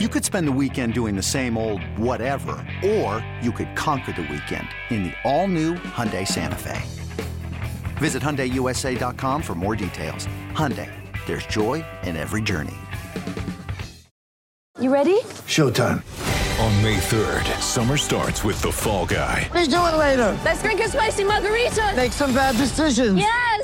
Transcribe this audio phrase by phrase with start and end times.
[0.00, 4.22] You could spend the weekend doing the same old whatever, or you could conquer the
[4.22, 6.82] weekend in the all-new Hyundai Santa Fe.
[7.98, 10.26] Visit HyundaiUSA.com for more details.
[10.50, 10.90] Hyundai,
[11.26, 12.74] there's joy in every journey.
[14.80, 15.20] You ready?
[15.54, 16.02] Showtime.
[16.58, 19.48] On May 3rd, summer starts with The Fall Guy.
[19.54, 20.36] Let's do it later.
[20.44, 21.92] Let's drink a spicy margarita.
[21.94, 23.16] Make some bad decisions.
[23.16, 23.63] Yes!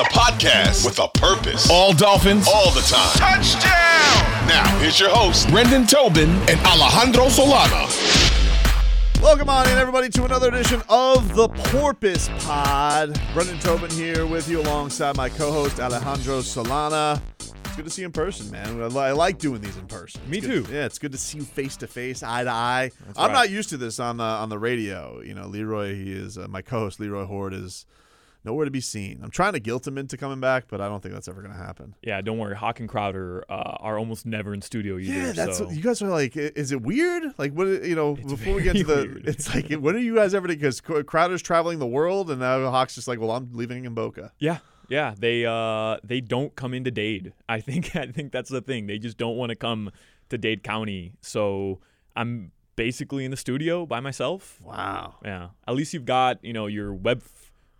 [0.00, 1.68] a podcast with a purpose.
[1.70, 3.18] All Dolphins, all the time.
[3.18, 4.48] touchdown!
[4.48, 7.86] Now, here's your host, Brendan Tobin and Alejandro Solana.
[9.20, 13.20] Welcome on in, everybody, to another edition of the Porpoise Pod.
[13.34, 17.20] Brendan Tobin here with you alongside my co host, Alejandro Solana.
[17.38, 18.80] It's good to see you in person, man.
[18.96, 20.22] I, like doing these in person.
[20.30, 20.72] Me good- too.
[20.72, 22.90] Yeah, it's good to see you face to face, eye to eye.
[23.04, 23.34] That's I'm right.
[23.34, 25.20] not used to this on the on the radio.
[25.20, 27.00] You know, Leroy, he is uh, my co-host.
[27.00, 27.84] Leroy Hoard is
[28.44, 29.20] nowhere to be seen.
[29.22, 31.52] I'm trying to guilt him into coming back, but I don't think that's ever going
[31.52, 31.94] to happen.
[32.02, 32.56] Yeah, don't worry.
[32.56, 35.12] Hawk and Crowder uh, are almost never in studio either.
[35.12, 35.66] Yeah, that's so.
[35.66, 36.36] what, you guys are like.
[36.36, 37.34] Is it weird?
[37.38, 38.16] Like, what you know?
[38.18, 39.28] It's before we get to the, weird.
[39.28, 40.48] it's like, when are you guys ever?
[40.48, 44.32] Because Crowder's traveling the world, and now Hawk's just like, well, I'm leaving in Boca.
[44.38, 45.14] Yeah, yeah.
[45.18, 47.32] They uh they don't come into Dade.
[47.48, 48.86] I think I think that's the thing.
[48.86, 49.90] They just don't want to come
[50.30, 51.12] to Dade County.
[51.20, 51.80] So
[52.16, 54.58] I'm basically in the studio by myself.
[54.62, 55.16] Wow.
[55.24, 55.48] Yeah.
[55.68, 57.22] At least you've got you know your web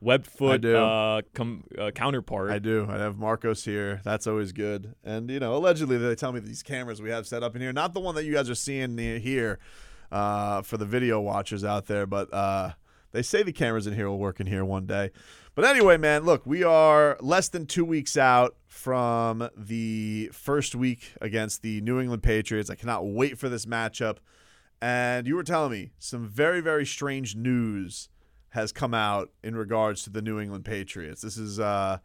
[0.03, 2.51] webfoot uh, com- uh counterpart.
[2.51, 2.87] I do.
[2.89, 4.01] I have Marcos here.
[4.05, 4.95] That's always good.
[5.05, 7.73] And you know, allegedly they tell me these cameras we have set up in here,
[7.73, 9.59] not the one that you guys are seeing near here
[10.11, 12.73] uh, for the video watchers out there, but uh,
[13.12, 15.11] they say the cameras in here will work in here one day.
[15.55, 21.12] But anyway, man, look, we are less than two weeks out from the first week
[21.21, 22.71] against the New England Patriots.
[22.71, 24.19] I cannot wait for this matchup.
[24.81, 28.09] And you were telling me some very, very strange news
[28.50, 31.22] has come out in regards to the New England Patriots.
[31.22, 31.99] This is, uh,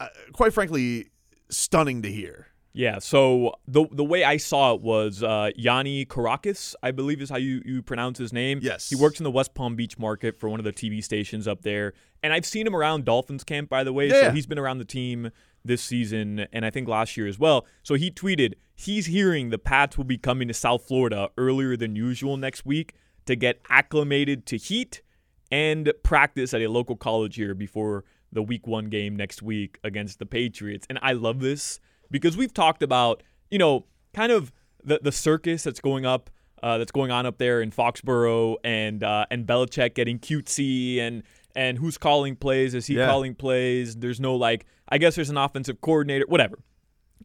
[0.00, 1.10] uh, quite frankly,
[1.48, 2.48] stunning to hear.
[2.74, 7.28] Yeah, so the the way I saw it was uh, Yanni Karakis, I believe is
[7.28, 8.60] how you, you pronounce his name.
[8.62, 8.88] Yes.
[8.88, 11.62] He works in the West Palm Beach market for one of the TV stations up
[11.62, 11.94] there.
[12.22, 14.08] And I've seen him around Dolphins camp, by the way.
[14.08, 14.20] Yeah.
[14.20, 15.30] So he's been around the team
[15.64, 17.66] this season and I think last year as well.
[17.82, 21.96] So he tweeted, he's hearing the Pats will be coming to South Florida earlier than
[21.96, 22.94] usual next week
[23.26, 25.02] to get acclimated to heat
[25.50, 30.18] and practice at a local college here before the week one game next week against
[30.18, 30.86] the Patriots.
[30.90, 34.52] And I love this because we've talked about, you know, kind of
[34.84, 36.28] the, the circus that's going up,
[36.62, 41.22] uh, that's going on up there in Foxborough and uh, and Belichick getting cutesy and
[41.56, 42.74] and who's calling plays?
[42.74, 43.06] Is he Yeah.
[43.06, 43.96] calling plays?
[43.96, 46.58] There's no like, I guess there's an offensive coordinator, whatever.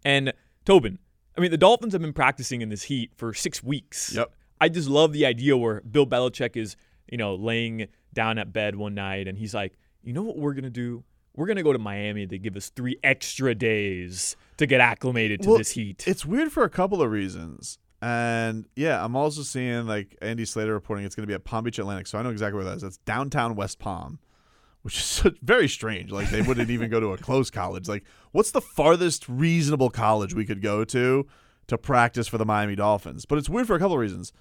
[0.05, 0.33] And
[0.65, 0.97] Tobin,
[1.37, 4.13] I mean, the Dolphins have been practicing in this heat for six weeks.
[4.15, 4.31] Yep.
[4.61, 6.75] I just love the idea where Bill Belichick is,
[7.09, 10.53] you know, laying down at bed one night and he's like, you know what we're
[10.53, 11.03] gonna do?
[11.35, 15.49] We're gonna go to Miami to give us three extra days to get acclimated to
[15.49, 16.03] Well, this heat.
[16.07, 17.79] It's weird for a couple of reasons.
[18.01, 21.63] And yeah, I'm also seeing like Andy Slater reporting it's going to be at Palm
[21.63, 22.05] Beach Atlantic.
[22.07, 22.81] So I know exactly where that is.
[22.81, 24.19] That's downtown West Palm,
[24.81, 26.11] which is so- very strange.
[26.11, 27.87] Like they wouldn't even go to a close college.
[27.87, 28.03] Like,
[28.33, 31.25] what's the farthest reasonable college we could go to
[31.67, 33.25] to practice for the Miami Dolphins?
[33.25, 34.33] But it's weird for a couple of reasons.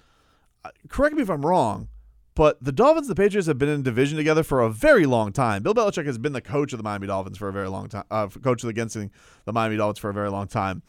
[0.65, 1.87] Uh, Correct me if I'm wrong,
[2.35, 5.31] but the Dolphins and the Patriots have been in division together for a very long
[5.31, 5.63] time.
[5.63, 8.05] Bill Belichick has been the coach of the Miami Dolphins for a very long time.
[8.09, 10.81] Uh, coach against the Miami Dolphins for a very long time.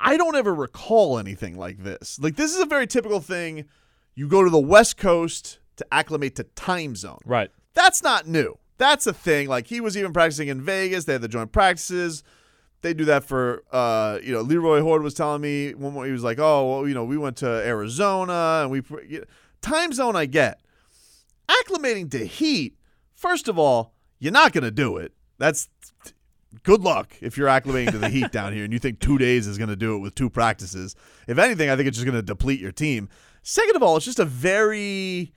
[0.00, 2.18] I don't ever recall anything like this.
[2.20, 3.64] Like this is a very typical thing.
[4.14, 7.18] You go to the West Coast to acclimate to time zone.
[7.24, 7.50] right.
[7.74, 8.58] That's not new.
[8.78, 9.48] That's a thing.
[9.48, 11.04] Like he was even practicing in Vegas.
[11.04, 12.22] They had the joint practices.
[12.80, 16.12] They do that for uh, you know, Leroy Hoard was telling me one more he
[16.12, 19.24] was like, "Oh, well, you know, we went to Arizona and we you know,
[19.66, 20.60] time zone I get.
[21.48, 22.76] Acclimating to heat,
[23.14, 25.12] first of all, you're not going to do it.
[25.38, 25.68] That's
[26.62, 29.46] good luck if you're acclimating to the heat down here and you think 2 days
[29.46, 30.96] is going to do it with two practices.
[31.28, 33.08] If anything, I think it's just going to deplete your team.
[33.42, 35.32] Second of all, it's just a very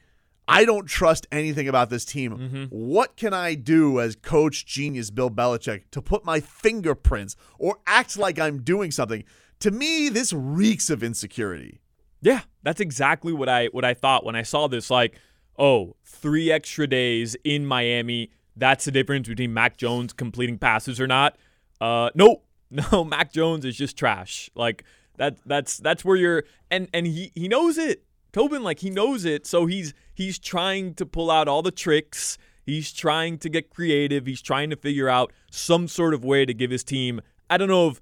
[0.48, 2.36] I don't trust anything about this team.
[2.36, 2.64] Mm-hmm.
[2.70, 8.18] What can I do as coach genius Bill Belichick to put my fingerprints or act
[8.18, 9.24] like I'm doing something?
[9.60, 11.82] To me, this reeks of insecurity.
[12.22, 14.90] Yeah, that's exactly what I what I thought when I saw this.
[14.90, 15.18] Like,
[15.58, 18.32] oh, three extra days in Miami.
[18.56, 21.38] That's the difference between Mac Jones completing passes or not.
[21.80, 24.50] Uh, no, no, Mac Jones is just trash.
[24.56, 24.84] Like
[25.18, 25.38] that.
[25.46, 28.04] That's that's where you're, and and he he knows it.
[28.32, 32.38] Tobin, like he knows it, so he's he's trying to pull out all the tricks.
[32.66, 34.28] He's trying to get creative.
[34.28, 37.22] He's trying to figure out some sort of way to give his team.
[37.50, 38.02] I don't know if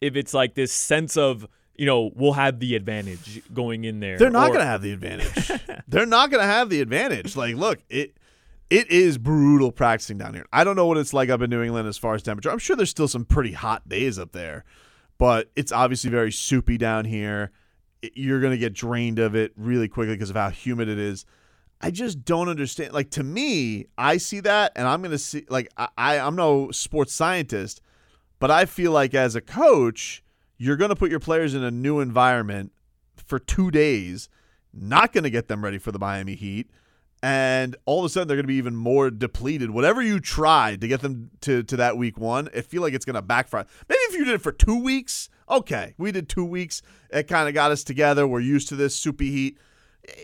[0.00, 1.46] if it's like this sense of
[1.76, 4.18] you know we'll have the advantage going in there.
[4.18, 5.50] They're not or- going to have the advantage.
[5.88, 7.36] They're not going to have the advantage.
[7.36, 8.16] Like, look, it
[8.70, 10.46] it is brutal practicing down here.
[10.52, 12.50] I don't know what it's like up in New England as far as temperature.
[12.50, 14.64] I'm sure there's still some pretty hot days up there,
[15.18, 17.52] but it's obviously very soupy down here.
[18.02, 20.98] It- You're going to get drained of it really quickly because of how humid it
[20.98, 21.26] is.
[21.80, 22.94] I just don't understand.
[22.94, 25.44] Like to me, I see that, and I'm going to see.
[25.50, 27.82] Like I, I, I'm no sports scientist,
[28.38, 30.22] but I feel like as a coach,
[30.58, 32.72] you're going to put your players in a new environment
[33.16, 34.28] for two days,
[34.72, 36.70] not going to get them ready for the Miami Heat.
[37.22, 39.70] And all of a sudden, they're going to be even more depleted.
[39.70, 43.06] Whatever you tried to get them to, to that week one, it feel like it's
[43.06, 43.64] going to backfire.
[43.88, 45.94] Maybe if you did it for two weeks, okay.
[45.96, 46.82] We did two weeks.
[47.10, 48.26] It kind of got us together.
[48.26, 49.58] We're used to this soupy heat.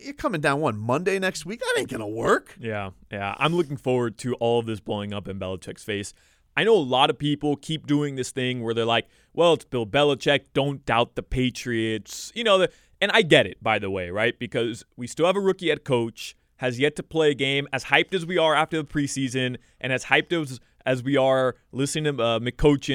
[0.03, 1.61] You're coming down one Monday next week.
[1.61, 2.55] That ain't going to work.
[2.61, 3.35] Yeah, yeah.
[3.39, 6.13] I'm looking forward to all of this blowing up in Belichick's face.
[6.57, 9.65] I know a lot of people keep doing this thing where they're like, well, it's
[9.65, 10.47] Bill Belichick.
[10.53, 12.33] Don't doubt the Patriots.
[12.35, 12.71] You know, the,
[13.01, 14.39] and I get it, by the way, right?
[14.39, 17.69] Because we still have a rookie head coach, has yet to play a game.
[17.73, 21.57] As hyped as we are after the preseason, and as hyped as, as we are
[21.73, 22.41] listening to uh,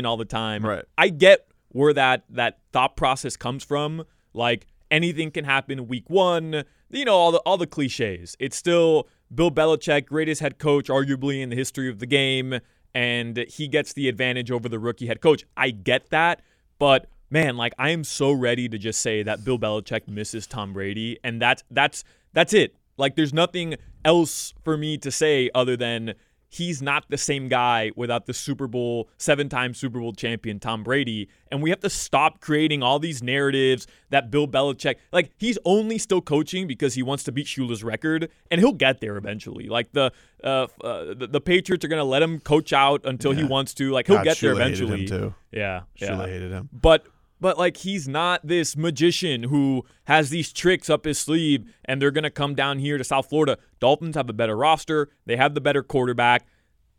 [0.06, 0.86] all the time, Right.
[0.98, 4.04] I get where that, that thought process comes from.
[4.34, 6.64] Like, anything can happen week one.
[6.90, 8.36] You know all the all the cliches.
[8.40, 12.60] It's still Bill Belichick, greatest head coach arguably in the history of the game,
[12.96, 15.46] and he gets the advantage over the rookie head coach.
[15.56, 16.42] I get that,
[16.80, 20.74] but man, like I am so ready to just say that Bill Belichick misses Tom
[20.74, 22.76] Brady, and that's that's that's it.
[22.98, 23.76] Like there's nothing
[24.06, 26.14] else for me to say other than
[26.56, 30.84] he's not the same guy without the Super Bowl, seven time Super Bowl champion Tom
[30.84, 31.28] Brady.
[31.52, 35.98] And we have to stop creating all these narratives that Bill Belichick, like, he's only
[35.98, 39.68] still coaching because he wants to beat Shula's record, and he'll get there eventually.
[39.68, 40.12] Like, the
[40.44, 43.74] uh, uh, the, the Patriots are going to let him coach out until he wants
[43.76, 43.92] to.
[43.92, 45.20] Like, he'll God, get there Shula hated him, eventually.
[45.20, 45.34] too.
[45.52, 45.82] Yeah.
[45.98, 46.08] yeah.
[46.08, 46.70] Shula hated him.
[46.72, 47.06] But
[47.46, 52.10] but like he's not this magician who has these tricks up his sleeve and they're
[52.10, 53.60] going to come down here to South Florida.
[53.80, 56.48] Dolphins have a better roster, they have the better quarterback,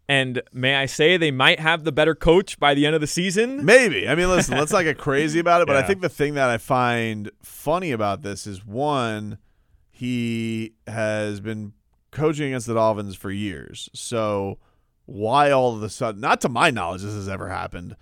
[0.08, 3.08] and may I say they might have the better coach by the end of the
[3.08, 3.64] season?
[3.64, 4.08] Maybe.
[4.08, 6.48] I mean, listen, let's not get crazy about it, but I think the thing that
[6.48, 9.38] I find funny about this is one,
[9.90, 11.72] he has been
[12.12, 13.90] coaching against the Dolphins for years.
[13.94, 14.60] So
[15.06, 17.96] why all of a sudden, not to my knowledge, this has ever happened.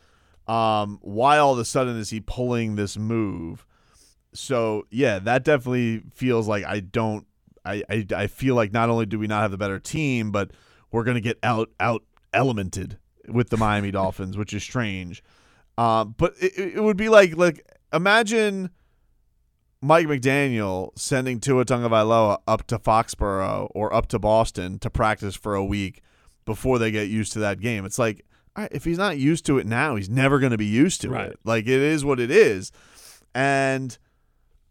[0.46, 3.66] Um, why all of a sudden is he pulling this move?
[4.32, 7.26] So yeah, that definitely feels like I don't.
[7.64, 10.50] I, I, I feel like not only do we not have the better team, but
[10.90, 12.02] we're gonna get out out
[12.32, 12.98] elemented
[13.28, 15.22] with the Miami Dolphins, which is strange.
[15.78, 18.70] Um, but it, it would be like like imagine
[19.80, 25.54] Mike McDaniel sending Tua Tagovailoa up to Foxborough or up to Boston to practice for
[25.54, 26.02] a week
[26.44, 27.84] before they get used to that game.
[27.84, 28.24] It's like
[28.56, 31.30] if he's not used to it now, he's never going to be used to Right.
[31.30, 31.38] it.
[31.44, 32.72] Like it is what it is,
[33.34, 33.96] and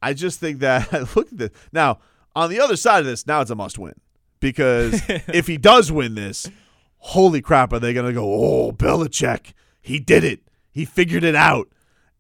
[0.01, 2.00] I just think that look at this now.
[2.35, 3.94] On the other side of this, now it's a must win
[4.39, 6.50] because if he does win this,
[6.97, 10.39] holy crap, are they going to go, oh, Belichick, he did it.
[10.71, 11.68] He figured it out.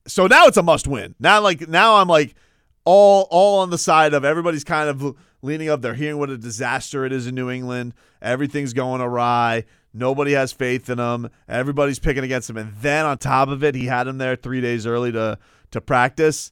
[0.05, 1.15] So now it's a must win.
[1.19, 2.35] Now, like, now I'm like
[2.85, 5.81] all, all on the side of everybody's kind of leaning up.
[5.81, 7.95] They're hearing what a disaster it is in New England.
[8.21, 9.63] Everything's going awry.
[9.93, 11.29] Nobody has faith in him.
[11.47, 12.57] Everybody's picking against him.
[12.57, 15.37] And then on top of it, he had him there three days early to,
[15.71, 16.51] to practice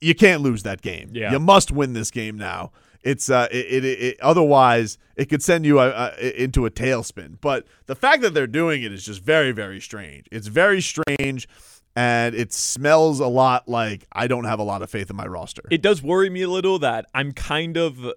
[0.00, 1.10] you can't lose that game.
[1.12, 1.32] Yeah.
[1.32, 2.72] You must win this game now.
[3.02, 7.38] It's uh, it, it, it otherwise it could send you uh, uh, into a tailspin.
[7.40, 10.26] But the fact that they're doing it is just very, very strange.
[10.30, 11.48] It's very strange,
[11.96, 15.26] and it smells a lot like I don't have a lot of faith in my
[15.26, 15.62] roster.
[15.70, 18.12] It does worry me a little that I'm kind of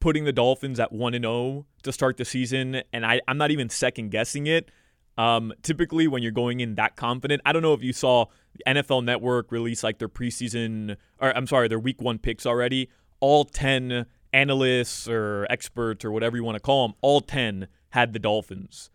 [0.00, 3.50] putting the Dolphins at 1 and 0 to start the season and I I'm not
[3.50, 4.70] even second guessing it.
[5.16, 8.62] Um, typically when you're going in that confident, I don't know if you saw the
[8.66, 12.88] NFL Network release like their preseason or I'm sorry, their week 1 picks already.
[13.20, 18.12] All 10 analysts or experts or whatever you want to call them, all 10 had
[18.12, 18.90] the Dolphins.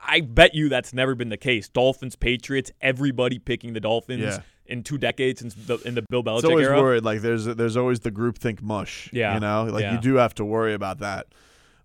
[0.00, 1.68] I bet you that's never been the case.
[1.68, 4.40] Dolphins, Patriots, everybody picking the Dolphins Yeah.
[4.68, 6.80] In two decades since the, in the Bill Belichick it's always era.
[6.80, 9.10] worried like there's there's always the groupthink mush.
[9.12, 9.34] Yeah.
[9.34, 9.94] you know, like Yeah.
[9.94, 11.26] you do have to worry about that.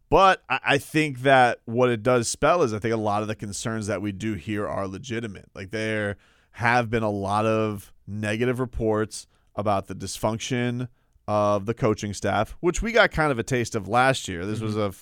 [0.09, 3.27] But I, I think that what it does spell is I think a lot of
[3.27, 5.49] the concerns that we do hear are legitimate.
[5.55, 6.17] Like there
[6.51, 10.87] have been a lot of negative reports about the dysfunction
[11.27, 14.45] of the coaching staff, which we got kind of a taste of last year.
[14.45, 14.65] This mm-hmm.
[14.65, 14.93] was a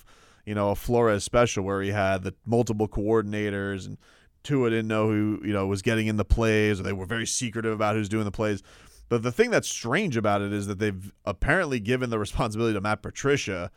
[0.46, 3.98] you know a Flores special where he had the multiple coordinators and
[4.44, 7.28] Tua didn't know who you know was getting in the plays, or they were very
[7.28, 8.64] secretive about who's doing the plays.
[9.10, 12.82] But the thing that's strange about it is that they've apparently given the responsibility to
[12.82, 13.70] Matt Patricia,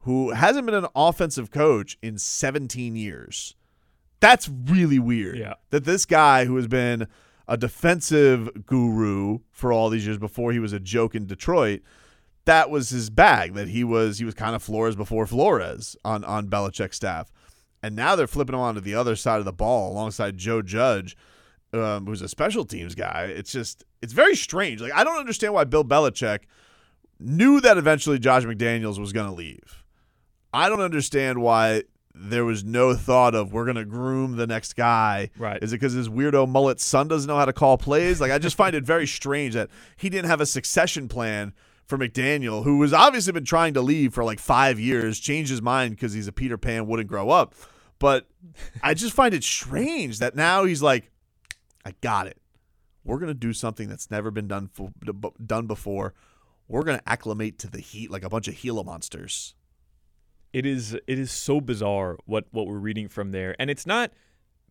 [0.00, 3.54] who hasn't been an offensive coach in 17 years.
[4.20, 5.38] That's really weird.
[5.38, 5.54] Yeah.
[5.68, 7.08] That this guy who has been
[7.46, 11.82] a defensive guru for all these years before he was a joke in Detroit,
[12.44, 13.54] that was his bag.
[13.54, 17.30] That he was he was kind of Flores before Flores on on Belichick's staff,
[17.82, 21.16] and now they're flipping him onto the other side of the ball alongside Joe Judge,
[21.72, 23.24] um, who's a special teams guy.
[23.34, 24.80] It's just it's very strange.
[24.80, 26.40] Like I don't understand why Bill Belichick
[27.18, 29.84] knew that eventually Josh McDaniels was going to leave.
[30.52, 34.74] I don't understand why there was no thought of we're going to groom the next
[34.74, 35.30] guy.
[35.38, 35.62] Right.
[35.62, 38.20] Is it because his weirdo mullet son doesn't know how to call plays?
[38.20, 41.52] Like I just find it very strange that he didn't have a succession plan
[41.90, 45.60] for McDaniel, who has obviously been trying to leave for like five years, changed his
[45.60, 47.54] mind because he's a Peter Pan, wouldn't grow up.
[47.98, 48.26] But
[48.82, 51.10] I just find it strange that now he's like,
[51.84, 52.38] I got it.
[53.04, 54.70] We're going to do something that's never been done
[55.44, 56.14] done before.
[56.68, 59.54] We're going to acclimate to the heat like a bunch of Gila monsters.
[60.52, 64.12] it is it is so bizarre what what we're reading from there and it's not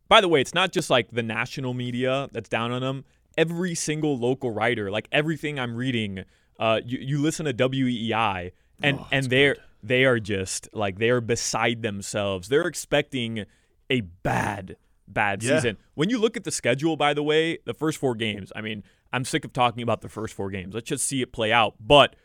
[0.09, 3.05] by the way it's not just like the national media that's down on them
[3.37, 6.25] every single local writer like everything i'm reading
[6.59, 8.51] uh you, you listen to weei
[8.83, 13.45] and Oh, and they're they are just like they are beside themselves they're expecting
[13.89, 14.75] a bad
[15.07, 15.55] bad Yeah.
[15.55, 18.61] season when you look at the schedule by the way the first four games i
[18.61, 21.51] mean i'm sick of talking about the first four games let's just see it play
[21.51, 22.15] out but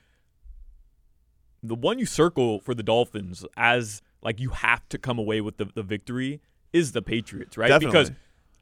[1.62, 5.56] the one you circle for the Dolphins as like you have to come away with
[5.56, 6.40] the, the victory
[6.74, 7.68] is the Patriots, right?
[7.68, 7.86] Definitely.
[8.00, 8.12] Because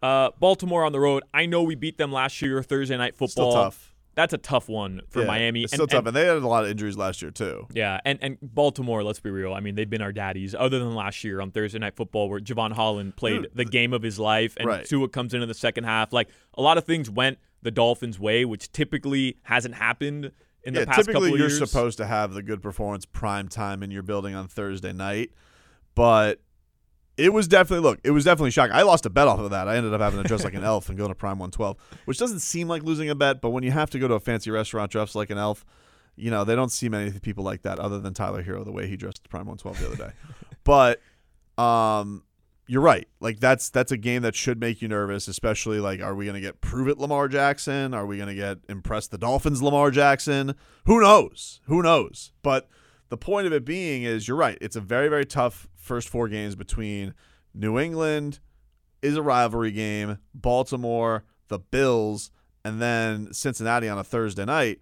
[0.03, 3.51] uh, Baltimore on the road, I know we beat them last year, Thursday night football.
[3.51, 3.92] Still tough.
[4.15, 5.63] That's a tough one for Yeah, Miami.
[5.63, 7.67] It's still tough, and, they had a lot of injuries last year too.
[7.73, 9.55] yeah, and, and Baltimore, let's be real.
[9.55, 12.41] I mean, they've been our daddies, other than last year on Thursday Night Football, where
[12.41, 14.85] Jevon Holland played the game of his life, and Right.
[14.85, 16.13] Tua comes into the second half.
[16.13, 20.33] Like, a lot of things went the Dolphins' way, which typically hasn't happened
[20.65, 21.59] in yeah, the past typically couple you're years.
[21.59, 25.31] supposed to have the good performance prime time in your building on Thursday night,
[25.95, 26.41] but
[27.17, 28.01] it was definitely look.
[28.05, 28.75] It was definitely shocking.
[28.75, 29.69] I lost a bet off of that.
[29.69, 31.77] I ended up having to dress like an elf and go to Prime 112,
[32.07, 34.21] which doesn't seem like losing a bet, but when you have to go to a
[34.21, 35.65] fancy restaurant dressed like an elf,
[36.17, 38.87] you know they don't see many people like that other than Tyler Herro the way
[38.87, 40.13] he dressed at Prime 112 the other day.
[40.65, 42.25] but um,
[42.67, 43.09] you're right.
[43.21, 46.35] Like that's that's a game that should make you nervous, especially like are we going
[46.35, 47.93] to get prove it Lamar Jackson?
[47.95, 50.55] Are we going to get impress the Dolphins Lamar Jackson?
[50.87, 51.61] Who knows?
[51.67, 52.33] Who knows?
[52.43, 52.69] But
[53.13, 54.57] the point of it being is you're right.
[54.63, 57.13] It's a very very tough first four games between
[57.53, 58.41] New England
[59.03, 62.31] is a rivalry game, Baltimore, the Bills,
[62.65, 64.79] and then Cincinnati on a Thursday night.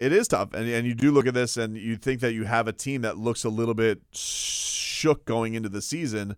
[0.00, 2.44] It is tough, and and you do look at this, and you think that you
[2.44, 6.36] have a team that looks a little bit shook going into the season,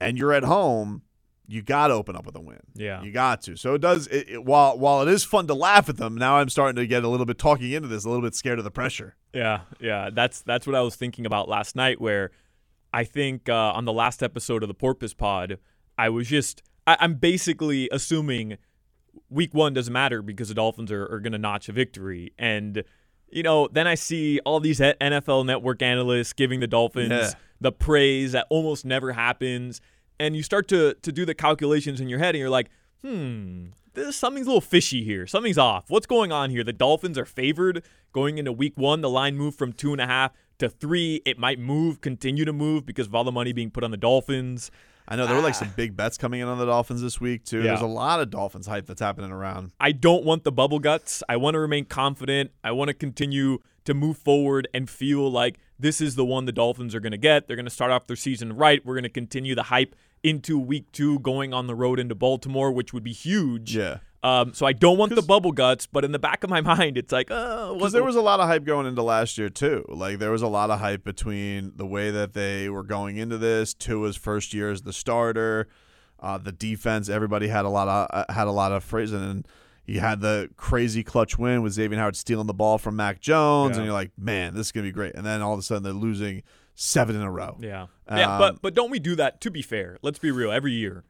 [0.00, 1.02] and you're at home.
[1.46, 2.60] You got to open up with a win.
[2.74, 3.02] Yeah.
[3.02, 3.56] you got to.
[3.56, 4.06] So it does.
[4.06, 6.86] It, it, while while it is fun to laugh at them, now I'm starting to
[6.86, 9.14] get a little bit talking into this, a little bit scared of the pressure.
[9.34, 12.00] Yeah, yeah, that's that's what I was thinking about last night.
[12.00, 12.30] Where
[12.92, 15.58] I think uh, on the last episode of the Porpoise Pod,
[15.98, 18.56] I was just I, I'm basically assuming
[19.28, 22.84] week one doesn't matter because the Dolphins are, are going to notch a victory, and
[23.30, 27.30] you know then I see all these NFL Network analysts giving the Dolphins Yeah.
[27.60, 29.80] the praise that almost never happens,
[30.18, 32.70] and you start to to do the calculations in your head, and you're like,
[33.02, 35.26] hmm, this something's a little fishy here.
[35.26, 35.84] Something's off.
[35.88, 36.64] What's going on here?
[36.64, 39.00] The Dolphins are favored going into week one.
[39.00, 41.20] The line moved from two and a half to three.
[41.24, 43.96] It might move, continue to move because of all the money being put on the
[43.96, 44.70] Dolphins.
[45.06, 47.44] I know there were like some big bets coming in on the Dolphins this week
[47.44, 47.60] too.
[47.60, 47.62] Ah.
[47.62, 47.68] Yeah.
[47.72, 49.72] There's a lot of Dolphins hype that's happening around.
[49.78, 51.22] I don't want the bubble guts.
[51.28, 52.52] I want to remain confident.
[52.62, 56.52] I want to continue to move forward and feel like this is the one the
[56.52, 57.46] Dolphins are going to get.
[57.46, 58.84] They're going to start off their season right.
[58.84, 62.72] We're going to continue the hype into week two, going on the road into Baltimore,
[62.72, 63.76] which would be huge.
[63.76, 63.98] Yeah.
[64.22, 66.96] Um, so I don't want the bubble guts, but in the back of my mind,
[66.96, 69.84] it's like, oh, Because there was a lot of hype going into last year too.
[69.86, 73.36] Like there was a lot of hype between the way that they were going into
[73.36, 75.68] this, Tua's first year as the starter,
[76.20, 77.10] uh, the defense.
[77.10, 79.46] Everybody had a lot of uh, had a lot of phrases, and
[79.86, 83.72] you had the crazy clutch win with Xavier Howard stealing the ball from Mac Jones,
[83.72, 83.76] Yeah.
[83.78, 85.14] and you're like, man, this is gonna be great.
[85.14, 86.42] And then all of a sudden they're losing
[86.74, 87.56] seven in a row.
[87.60, 87.86] Yeah.
[88.10, 89.40] yeah, Um, but but don't we do that?
[89.42, 90.50] To be fair, let's be real.
[90.50, 91.04] Every year,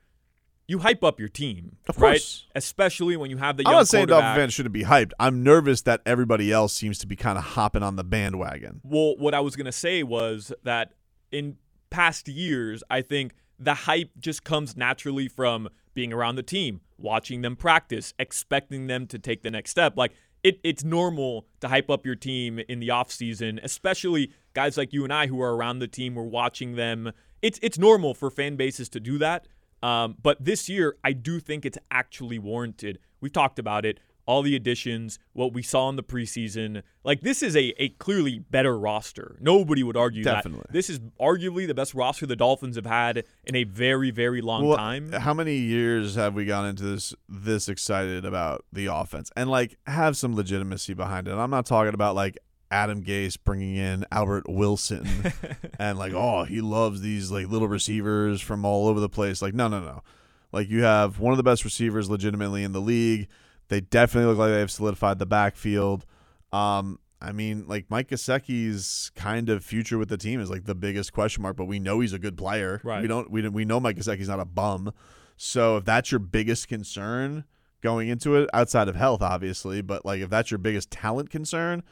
[0.67, 2.13] you hype up your team, Of right?
[2.13, 2.47] course.
[2.55, 5.13] Especially when you have the I'm not saying Dolphin fans shouldn't be hyped.
[5.21, 8.81] I'm nervous that everybody else seems to be kind of hopping on the bandwagon.
[8.83, 10.93] Well, what I was gonna say was that
[11.31, 11.57] in
[11.91, 17.43] past years, I think the hype just comes naturally from being around the team, watching
[17.43, 19.97] them practice, expecting them to take the next step.
[19.97, 24.93] Like it, it's normal to hype up your team in the offseason, especially guys like
[24.93, 27.13] you and I who are around the team, we're watching them.
[27.43, 29.49] It's it's normal for fan bases to do that.
[29.83, 32.99] Um, but this year, I do think it's actually warranted.
[33.21, 34.01] We've talked about it.
[34.27, 36.83] All the additions, what we saw in the preseason.
[37.05, 39.37] Like this is a, a clearly better roster.
[39.41, 40.63] Nobody would argue Definitely.
[40.67, 40.73] that.
[40.73, 44.67] This is arguably the best roster the Dolphins have had in a very, very long
[44.67, 45.13] Well, time.
[45.13, 49.77] How many years have we gone into this this excited about the offense and like
[49.87, 51.35] have some legitimacy behind it?
[51.35, 52.39] I'm not talking about like
[52.71, 55.07] Adam Gase bringing in Albert Wilson
[55.79, 59.43] and like oh he loves these like little receivers from all over the place.
[59.43, 60.03] Like no no no,
[60.51, 63.29] like you have one of the best receivers legitimately in the league.
[63.69, 66.05] They definitely look like they've solidified the backfield.
[66.53, 70.75] Um, I mean, like Mike Gesicki's kind of future with the team is like the
[70.75, 72.81] biggest question mark, but we know he's a good player.
[72.85, 73.01] Right.
[73.03, 74.93] We don't we we know Mike Gesicki's not a bum.
[75.37, 77.45] So if that's your biggest concern
[77.81, 81.83] going into it, outside of health, obviously, but like if that's your biggest talent concern,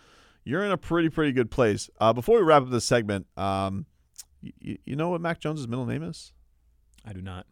[0.44, 1.88] you're in a pretty pretty good place.
[1.98, 3.86] Uh, before we wrap up this segment, um,
[4.42, 6.32] y- you know what Mac Jones's middle name is?
[7.06, 7.46] I do not.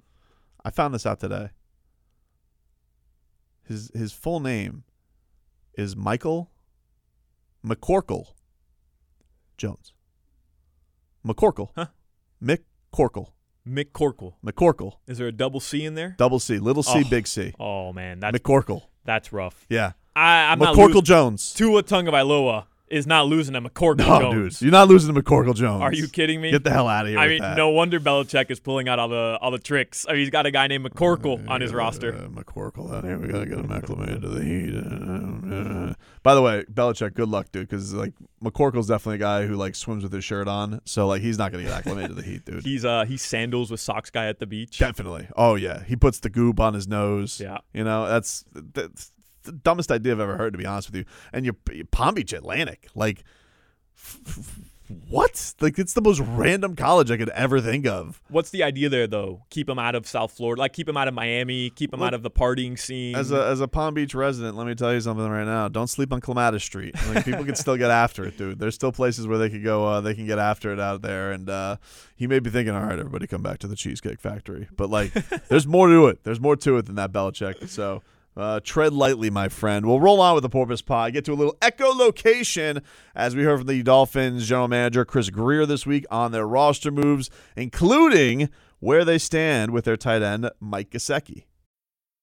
[0.65, 1.49] I found this out today.
[3.71, 4.83] His his full name
[5.75, 6.51] is Michael
[7.65, 8.33] McCorkle
[9.57, 9.93] Jones.
[11.25, 11.69] McCorkle.
[11.77, 11.87] Huh.
[12.43, 13.29] Mick Corkle.
[13.65, 14.33] Mick Corkle.
[14.45, 14.95] McCorkle.
[15.07, 16.17] Is there a double C in there?
[16.19, 16.59] Double C.
[16.59, 17.09] Little C, Oh.
[17.09, 17.55] big C.
[17.61, 18.83] Oh man, that's McCorkle.
[19.05, 19.67] that's rough.
[19.69, 19.93] Yeah.
[20.17, 21.55] I, I'm not McCorkle lo- Jones.
[21.55, 24.59] Tua Tagovailoa is not losing to McCorkle No, Jones.
[24.59, 24.67] dude.
[24.67, 25.81] You're not losing to McCorkle Jones.
[25.83, 26.51] Are you kidding me?
[26.51, 27.57] Get the hell out of here I mean, that.
[27.57, 30.05] no wonder Belichick is pulling out all the all the tricks.
[30.09, 32.13] I mean, he's got a guy named McCorkle on his Uh, roster.
[32.13, 33.19] McCorkle out here.
[33.19, 34.75] We gotta get him acclimated to the heat.
[34.75, 39.55] Uh, By the way, Belichick, good luck, dude, because like McCorkle's definitely a guy who
[39.55, 42.23] like swims with his shirt on, so like he's not gonna get acclimated to the
[42.23, 42.65] heat, dude.
[42.71, 44.79] He's uh he's sandals with socks guy at the beach.
[44.79, 45.29] Definitely.
[45.37, 47.41] Oh yeah, he puts the goop on his nose.
[47.41, 47.59] Yeah.
[47.73, 51.05] you know that's that's the dumbest idea I've ever heard, to be honest with you.
[51.33, 53.25] And your your Palm Beach Atlantic, like.
[53.97, 54.59] f- f-
[55.09, 55.55] What?
[55.61, 58.21] Like it's the most random college I could ever think of.
[58.29, 59.43] What's the idea there though?
[59.49, 62.09] Keep him out of South Florida, like keep him out of Miami, keep him Look,
[62.09, 63.15] out of the partying scene.
[63.15, 65.69] As a as a Palm Beach resident, let me tell you something right now.
[65.69, 66.97] Don't sleep on Clematis Street.
[67.07, 68.59] Like people can still get after it, dude.
[68.59, 69.87] There's still places where they could go.
[69.87, 71.31] Uh, they can get after it out there.
[71.31, 71.77] And uh,
[72.17, 74.67] he may be thinking, all right, everybody, come back to the Cheesecake Factory.
[74.77, 75.13] But like,
[75.47, 76.25] there's more to it.
[76.25, 77.69] There's more to it than that, Belichick.
[77.69, 78.03] So.
[78.37, 79.85] Uh, tread lightly, my friend.
[79.85, 81.13] We'll roll on with the Porpoise Pod.
[81.13, 82.83] Get to a little echolocation
[83.15, 86.91] as we heard from the Dolphins general manager Chris Grier this week on their roster
[86.91, 91.45] moves, including where they stand with their tight end Mike Gesicki.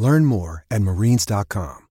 [0.00, 1.86] Learn more at marines.com.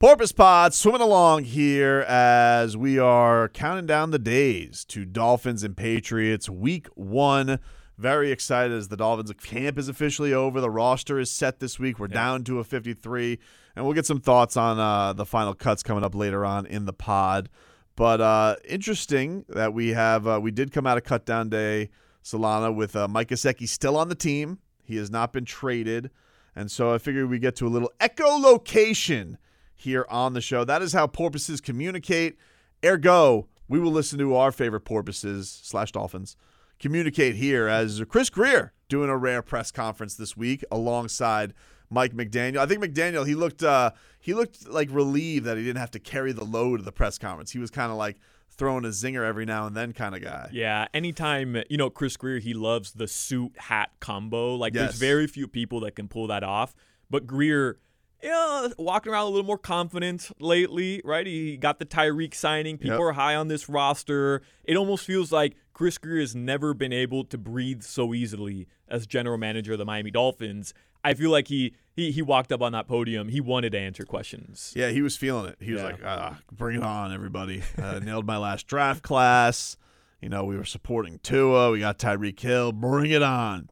[0.00, 5.76] Porpoise Pod swimming along here as we are counting down the days to Dolphins and
[5.76, 7.60] Patriots week one.
[7.96, 10.60] Very excited as the Dolphins camp is officially over.
[10.60, 12.00] The roster is set this week.
[12.00, 13.38] We're down to a 53,
[13.76, 16.86] and we'll get some thoughts on uh, the final cuts coming up later on in
[16.86, 17.48] the pod.
[17.94, 21.90] But uh, interesting that we have uh, we did come out of cut down day,
[22.24, 24.58] Solana, with uh, Mike Gesicki still on the team.
[24.82, 26.10] He has not been traded.
[26.56, 29.36] And so I figured we get to a little echolocation
[29.74, 30.64] here on the show.
[30.64, 32.38] That is how porpoises communicate.
[32.84, 36.36] Ergo, we will listen to our favorite porpoises slash dolphins
[36.78, 41.54] communicate here as Chris Grier doing a rare press conference this week alongside
[41.90, 42.58] Mike McDaniel.
[42.58, 45.98] I think McDaniel he looked uh, he looked like relieved that he didn't have to
[46.00, 47.50] carry the load of the press conference.
[47.52, 48.16] He was kind of like
[48.50, 50.48] throwing a zinger every now and then kind of guy.
[50.52, 54.54] Yeah, anytime you know Chris Grier, he loves the suit hat combo.
[54.54, 54.82] Like Yes.
[54.90, 56.74] there's very few people that can pull that off.
[57.10, 57.78] But Grier,
[58.22, 61.26] yeah, walking around a little more confident lately, right?
[61.26, 62.78] He got the Tyreek signing.
[62.78, 63.08] People Yep.
[63.08, 64.40] are high on this roster.
[64.64, 69.06] It almost feels like Chris Grier has never been able to breathe so easily as
[69.06, 70.72] general manager of the Miami Dolphins.
[71.02, 73.28] I feel like he he he walked up on that podium.
[73.28, 74.72] He wanted to answer questions.
[74.76, 75.56] Yeah, he was feeling it.
[75.60, 75.86] He was Yeah.
[75.88, 79.76] like, ah, "Bring it on, everybody!" Uh, nailed my last draft class.
[80.22, 81.70] You know, we were supporting Tua.
[81.72, 82.72] We got Tyreek Hill.
[82.72, 83.68] Bring it on.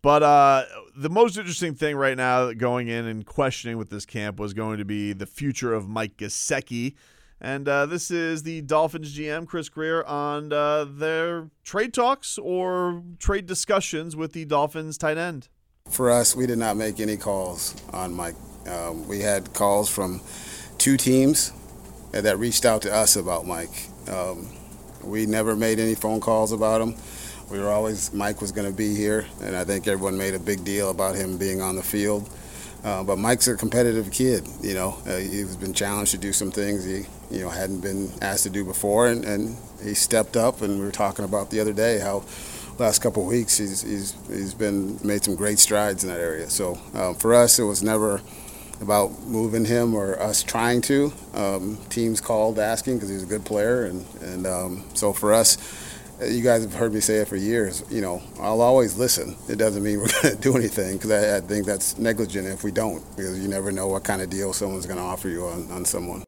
[0.00, 0.64] But uh,
[0.96, 4.78] the most interesting thing right now going in and questioning with this camp was going
[4.78, 6.94] to be the future of Mike Gesicki.
[7.44, 13.02] And uh, this is the Dolphins GM, Chris Grier, on uh, their trade talks or
[13.18, 15.48] trade discussions with the Dolphins tight end.
[15.90, 18.36] For us, we did not make any calls on Mike.
[18.68, 20.20] Um, we had calls from
[20.78, 21.52] two teams
[22.12, 23.88] that reached out to us about Mike.
[24.08, 24.48] Um,
[25.02, 26.94] we never made any phone calls about him.
[27.50, 30.38] We were always, Mike was going to be here, and I think everyone made a
[30.38, 32.30] big deal about him being on the field.
[32.84, 34.98] Uh, but Mike's a competitive kid, you know.
[35.06, 38.50] Uh, he's been challenged to do some things he, you know, hadn't been asked to
[38.50, 40.62] do before, and, and he stepped up.
[40.62, 42.24] And we were talking about the other day how
[42.78, 46.50] last couple weeks he's, he's, he's been made some great strides in that area.
[46.50, 48.20] So uh, for us, it was never
[48.80, 51.12] about moving him or us trying to.
[51.34, 55.56] Um, teams called asking because he's a good player, and and um, so for us,
[56.28, 57.84] you guys have heard me say it for years.
[57.90, 59.36] You know, I'll always listen.
[59.48, 62.64] It doesn't mean we're going to do anything because I, I, think that's negligent if
[62.64, 65.46] we don't, because you never know what kind of deal someone's going to offer you
[65.46, 66.24] on, on someone.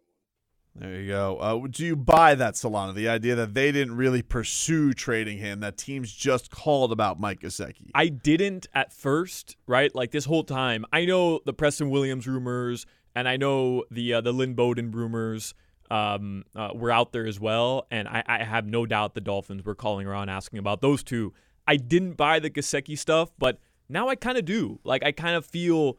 [0.76, 1.36] There you go.
[1.36, 2.94] Uh, do you buy that, Solana?
[2.94, 7.40] The idea that they didn't really pursue trading him, that teams just called about Mike
[7.40, 7.90] Gesicki.
[7.94, 9.94] I didn't at first, right?
[9.94, 14.20] Like this whole time, I know the Preston Williams rumors, and I know the uh,
[14.20, 15.54] the Lynn Bowden rumors
[15.90, 17.86] um, uh, were out there as well.
[17.90, 21.34] And I, I, have no doubt the Dolphins were calling around asking about those two.
[21.66, 24.80] I didn't buy the Gesicki stuff, but now I kind of do.
[24.84, 25.98] Like I kind of feel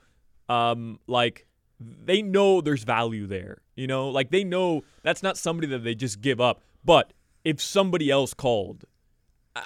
[0.49, 1.47] um, like
[1.79, 3.61] they know there's value there.
[3.75, 6.61] You know, like they know that's not somebody that they just give up.
[6.83, 8.85] But if somebody else called,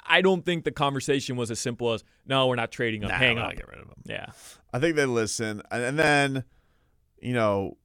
[0.06, 3.10] I don't think the conversation was as simple as, "No, we're not trading up.
[3.10, 4.26] Nah, hang on, get rid of him." Yeah,
[4.72, 6.44] I think they listen, and then,
[7.20, 7.76] you know,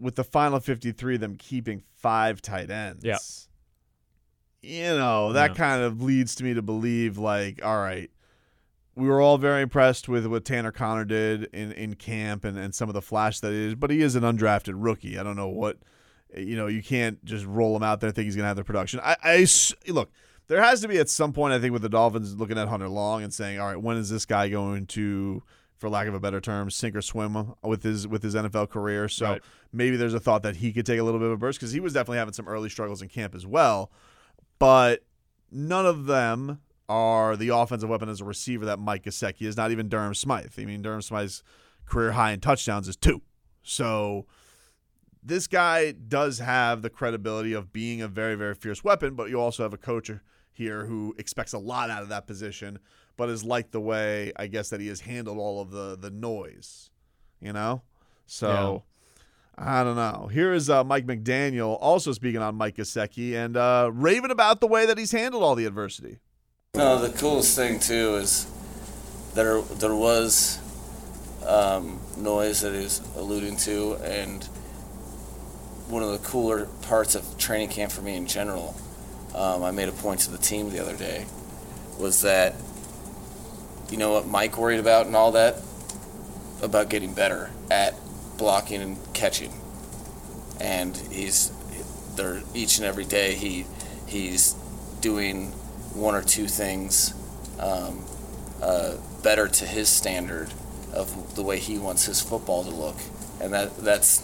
[0.00, 3.04] with the final 53, of them keeping five tight ends.
[3.04, 3.18] Yeah.
[4.62, 5.56] You know, that yeah.
[5.56, 8.10] kind of leads to me to believe, like, all right,
[8.96, 12.74] we were all very impressed with what Tanner Conner did in, in camp and, and
[12.74, 15.18] some of the flash that is, but he is an undrafted rookie.
[15.18, 15.78] I don't know what,
[16.36, 18.64] you know, you can't just roll him out there think he's going to have the
[18.64, 19.00] production.
[19.02, 19.46] I, I,
[19.88, 20.10] look,
[20.46, 22.88] there has to be at some point, I think, with the Dolphins looking at Hunter
[22.88, 25.42] Long and saying, all right, when is this guy going to
[25.84, 29.06] for lack of a better term, sink or swim with his with his NFL career.
[29.06, 29.42] So right.
[29.70, 31.72] maybe there's a thought that he could take a little bit of a burst because
[31.72, 33.92] he was definitely having some early struggles in camp as well.
[34.58, 35.04] But
[35.50, 39.58] none of them are the offensive weapon as a receiver that Mike Gesicki is.
[39.58, 40.54] Not even Durham Smythe.
[40.58, 41.42] I mean, Durham Smythe's
[41.84, 43.20] career high in touchdowns is two.
[43.62, 44.24] So
[45.22, 49.38] this guy does have the credibility of being a very very fierce weapon, but you
[49.38, 50.10] also have a coach
[50.54, 52.78] here who expects a lot out of that position
[53.16, 56.10] but is like the way I guess that he has handled all of the the
[56.10, 56.90] noise,
[57.40, 57.82] you know.
[58.26, 58.84] So
[59.58, 59.66] yeah.
[59.66, 60.28] I don't know.
[60.32, 64.66] Here is uh, Mike McDaniel also speaking on Mike Gesicki and uh, raving about the
[64.66, 66.18] way that he's handled all the adversity.
[66.74, 68.50] No, the coolest thing too is
[69.34, 70.58] there there was
[71.46, 74.44] um, noise that he's alluding to, and
[75.88, 78.74] one of the cooler parts of training camp for me in general.
[79.34, 81.26] Um, I made a point to the team the other day
[81.98, 82.54] was that
[83.90, 85.56] you know what Mike worried about and all that?
[86.62, 87.94] About getting better at
[88.38, 89.52] blocking and catching.
[90.60, 91.52] And he's
[92.16, 93.66] there each and every day he
[94.06, 94.54] he's
[95.00, 95.50] doing
[95.94, 97.12] one or two things
[97.58, 98.04] um,
[98.62, 100.52] uh, better to his standard
[100.92, 102.96] of the way he wants his football to look,
[103.40, 104.22] and that that's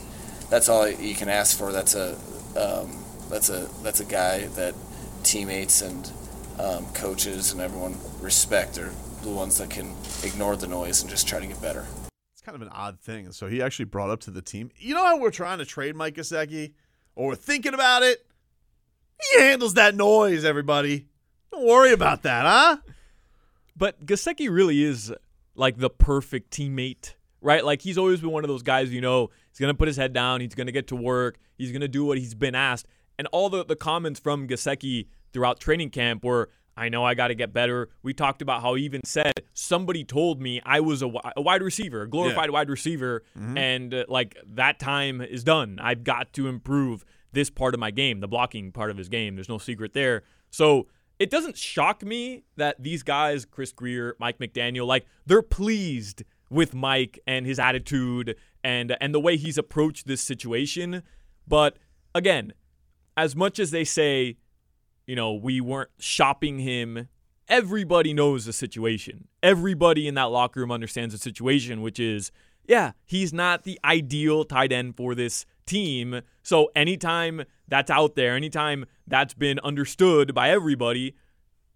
[0.49, 1.73] that's all you can ask for.
[1.73, 2.17] That's a
[2.57, 4.75] um, that's a that's a guy that
[5.23, 6.11] teammates and
[6.59, 8.91] um, coaches and everyone respect or
[9.23, 11.87] the ones that can ignore the noise and just try to get better.
[12.33, 13.33] It's kind of an odd thing.
[13.33, 14.71] So he actually brought up to the team.
[14.77, 16.73] You know how we're trying to trade Mike Gesicki,
[17.15, 18.25] or we're thinking about it.
[19.33, 20.45] He handles that noise.
[20.45, 21.07] Everybody,
[21.53, 22.77] don't worry about that, huh?
[23.77, 25.13] But Gesicki really is
[25.55, 27.65] like the perfect teammate, right?
[27.65, 28.91] Like he's always been one of those guys.
[28.91, 30.41] You know, he's gonna put his head down.
[30.41, 31.39] He's gonna get to work.
[31.59, 32.87] He's gonna do what he's been asked.
[33.21, 37.29] And all the the comments from Gesicki throughout training camp were I know I got
[37.29, 37.91] to get better.
[38.03, 41.61] We talked about how he even said somebody told me I was a, a wide
[41.61, 42.55] receiver, a glorified yeah.
[42.55, 43.59] wide receiver, mm-hmm.
[43.59, 45.79] and uh, like that time is done.
[45.83, 49.35] I've got to improve this part of my game, the blocking part of his game.
[49.35, 50.23] There's no secret there.
[50.49, 50.87] So
[51.19, 56.73] it doesn't shock me that these guys, Chris Grier, Mike McDaniel, like they're pleased with
[56.73, 61.03] Mike and his attitude and and the way he's approached this situation.
[61.47, 61.77] But
[62.15, 62.55] again,
[63.21, 64.37] as much as they say
[65.11, 67.09] you know, we weren't shopping him.
[67.49, 69.27] Everybody knows the situation.
[69.43, 72.31] Everybody in that locker room understands the situation, which is,
[72.69, 76.21] yeah, he's not the ideal tight end for this team.
[76.45, 81.17] So anytime that's out there, anytime that's been understood by everybody,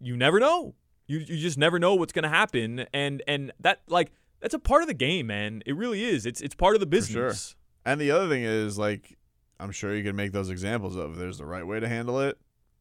[0.00, 0.76] you never know.
[1.08, 2.86] You you just never know what's gonna happen.
[2.94, 5.60] And and that like that's a part of the game, man.
[5.66, 6.24] It really is.
[6.24, 7.48] It's it's part of the business.
[7.48, 7.56] Sure.
[7.84, 9.18] And the other thing is like
[9.60, 12.38] I'm sure you can make those examples of there's the right way to handle it,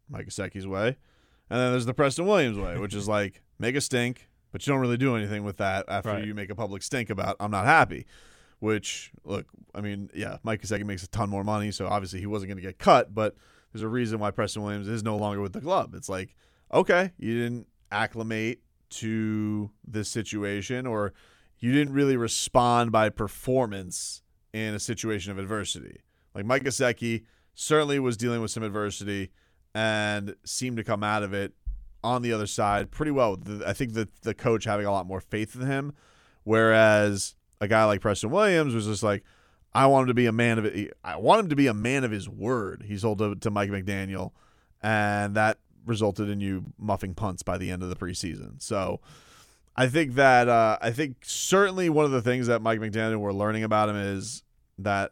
[0.09, 0.97] Mike Gesicki's way,
[1.49, 4.73] and then there's the Preston Williams way, which is like make a stink, but you
[4.73, 6.25] don't really do anything with that after Right.
[6.25, 8.05] you make a public stink about I'm not happy.
[8.59, 12.25] Which look, I mean, yeah, Mike Gesicki makes a ton more money, so obviously he
[12.27, 13.35] wasn't going to get cut, but
[13.73, 15.93] there's a reason why Preston Williams is no longer with the club.
[15.95, 16.33] It's like,
[16.73, 21.13] okay, you didn't acclimate to this situation or
[21.59, 24.21] you didn't really respond by performance
[24.53, 25.99] in a situation of adversity.
[26.35, 27.23] Like Mike Gesicki
[27.55, 29.31] certainly was dealing with some adversity
[29.75, 31.53] and seemed to come out of it
[32.03, 33.37] on the other side pretty well.
[33.65, 35.93] I think that the coach having a lot more faith in him,
[36.43, 39.23] whereas a guy like Preston Williams was just like,
[39.73, 40.93] I want him to be a man of it.
[41.03, 42.83] I want him to be a man of his word.
[42.87, 44.31] He told to, to Mike McDaniel,
[44.81, 48.61] and that resulted in you muffing punts by the end of the preseason.
[48.61, 49.01] So
[49.75, 53.33] I think that uh, I think certainly one of the things that Mike McDaniel we're
[53.33, 54.43] learning about him is
[54.77, 55.11] that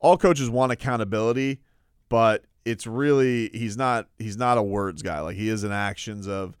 [0.00, 1.60] all coaches want accountability,
[2.08, 5.20] but it's really he's not he's not a words guy.
[5.20, 6.56] Like he is in actions of,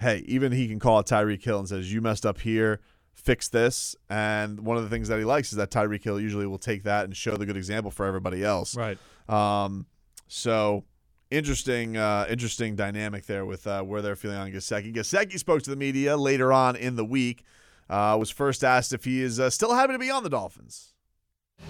[0.00, 2.80] hey, even he can call a Tyreek Hill and says you messed up here,
[3.12, 3.96] fix this.
[4.08, 6.84] And one of the things that he likes is that Tyreek Hill usually will take
[6.84, 8.76] that and show the good example for everybody else.
[8.76, 8.98] Right.
[9.28, 9.86] Um,
[10.28, 10.84] so
[11.30, 14.94] interesting, uh, interesting dynamic there with uh, where they're feeling on Gesicki.
[14.94, 17.44] Gesicki spoke to the media later on in the week.
[17.90, 20.91] Uh, was first asked if he is uh, still happy to be on the Dolphins.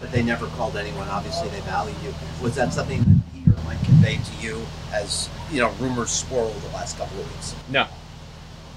[0.00, 1.08] But they never called anyone.
[1.08, 2.14] Obviously, they value you.
[2.42, 6.54] Was that something that he or Mike conveyed to you as you know rumors swirled
[6.62, 7.54] the last couple of weeks?
[7.70, 7.86] No.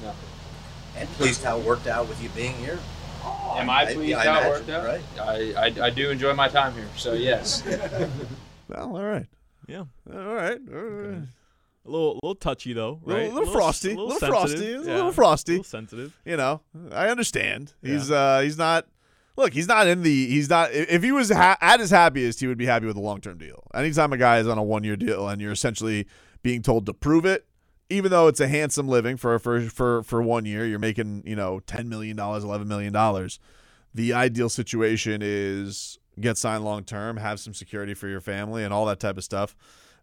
[0.02, 0.14] No.
[0.98, 2.80] And pleased how it worked out with you being here.
[3.56, 4.86] Am I I- pleased I how it imagine, worked out?
[4.86, 5.04] right?
[5.20, 7.64] I, I, I do enjoy my time here, so yes.
[8.68, 9.28] Well, all right.
[9.68, 9.86] Yeah.
[10.12, 10.60] All right.
[10.74, 11.18] All right.
[11.88, 13.32] A little, a little touchy though, Little, right?
[13.34, 14.82] little, frosty, a little, little, frosty, sensitive.
[14.82, 14.96] a Yeah.
[14.96, 16.20] little frosty, a little sensitive.
[16.26, 17.74] You know, I understand.
[17.84, 18.88] He's uh, he's not.
[19.38, 20.28] Look, he's not in the.
[20.28, 20.72] He's not.
[20.72, 23.38] If he was ha- at his happiest, he would be happy with a long term
[23.38, 23.64] deal.
[23.74, 26.08] Anytime a guy is on a one year deal and you're essentially
[26.42, 27.46] being told to prove it,
[27.90, 31.36] even though it's a handsome living for for for for one year, you're making you
[31.36, 33.40] know ten million dollars, eleven million dollars.
[33.94, 38.74] The ideal situation is get signed long term, have some security for your family, and
[38.74, 39.56] all that type of stuff.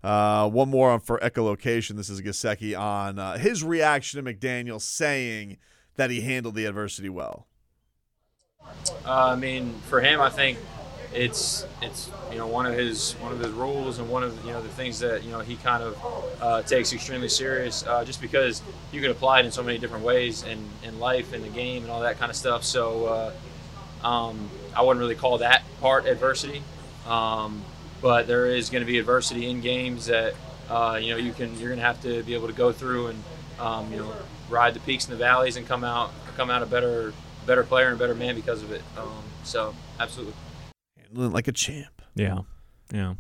[0.02, 1.96] Uh, one more on for echolocation.
[1.96, 5.58] This is Gesicki on uh, his reaction to McDaniel saying
[5.96, 7.46] that he handled the adversity well.
[9.04, 10.58] Uh, I mean, for him, I think
[11.14, 14.52] it's it's you know one of his one of his rules and one of you
[14.52, 15.98] know the things that you know he kind of
[16.40, 17.84] uh, takes extremely serious.
[17.86, 21.32] Uh, just because you can apply it in so many different ways in in life,
[21.32, 22.64] and the game, and all that kind of stuff.
[22.64, 23.32] So
[24.02, 26.62] uh, um, I wouldn't really call that part adversity.
[27.06, 27.62] Um,
[28.00, 30.34] but there is going to be adversity in games that
[30.68, 33.08] uh, you know you can you're going to have to be able to go through
[33.08, 33.22] and
[33.60, 34.12] um, you know
[34.48, 37.12] ride the peaks and the valleys and come out come out a better
[37.46, 38.82] better player and a better man because of it.
[38.96, 40.34] Um, so absolutely.
[41.00, 42.02] Handling like a champ.
[42.14, 42.40] Yeah,
[42.92, 43.14] yeah.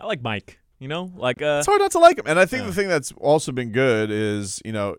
[0.00, 0.58] I like Mike.
[0.78, 2.26] You know, like uh, It's hard not to like him.
[2.26, 2.68] And I think yeah.
[2.68, 4.96] the thing that's also been good is, you know,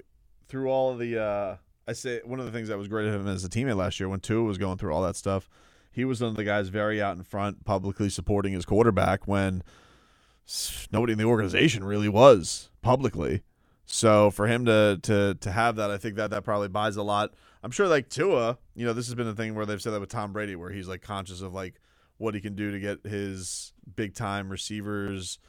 [0.48, 1.56] through all of the uh
[1.88, 4.00] I say one of the things that was great of him as a teammate last
[4.00, 5.50] year when Tua was going through all that stuff,
[5.92, 9.64] he was one of the guys very out in front, publicly supporting his quarterback when
[10.92, 13.42] nobody in the organization really was publicly.
[13.86, 17.04] So for him to to to have that, I think that that probably buys a
[17.04, 17.34] lot.
[17.64, 20.00] I'm sure like Tua, you know, this has been the thing where they've said that
[20.00, 21.76] with Tom Brady, where he's like conscious of like
[22.18, 25.40] what he can do to get his big time receivers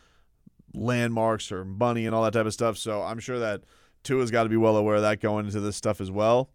[0.73, 2.79] landmarks or money and all that type of stuff.
[2.79, 3.63] So I'm sure that
[4.05, 6.51] Tua's got to be well aware of that going into this stuff as well.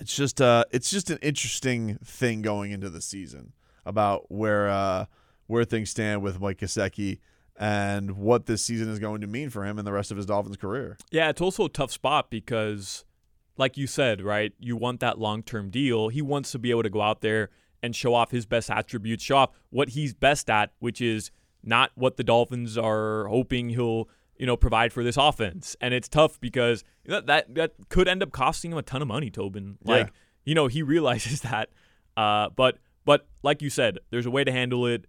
[0.00, 3.52] It's just uh it's just an interesting thing going into the season
[3.84, 5.06] about where uh
[5.46, 7.18] where things stand with Mike Gesicki
[7.58, 10.26] and what this season is going to mean for him and the rest of his
[10.26, 10.96] Dolphins career.
[11.10, 13.04] Yeah, it's also a tough spot because,
[13.58, 16.08] like you said, right, you want that long term deal.
[16.08, 17.50] He wants to be able to go out there
[17.82, 21.30] and show off his best attributes, show off what he's best at, which is
[21.62, 25.76] not what the Dolphins are hoping he'll, you know, provide for this offense.
[25.80, 29.08] And it's tough because that that, that could end up costing him a ton of
[29.08, 29.78] money, Tobin.
[29.84, 30.12] Like, Yeah.
[30.44, 31.68] you know, he realizes that.
[32.16, 35.06] Uh, but but like you said, there's a way to handle it.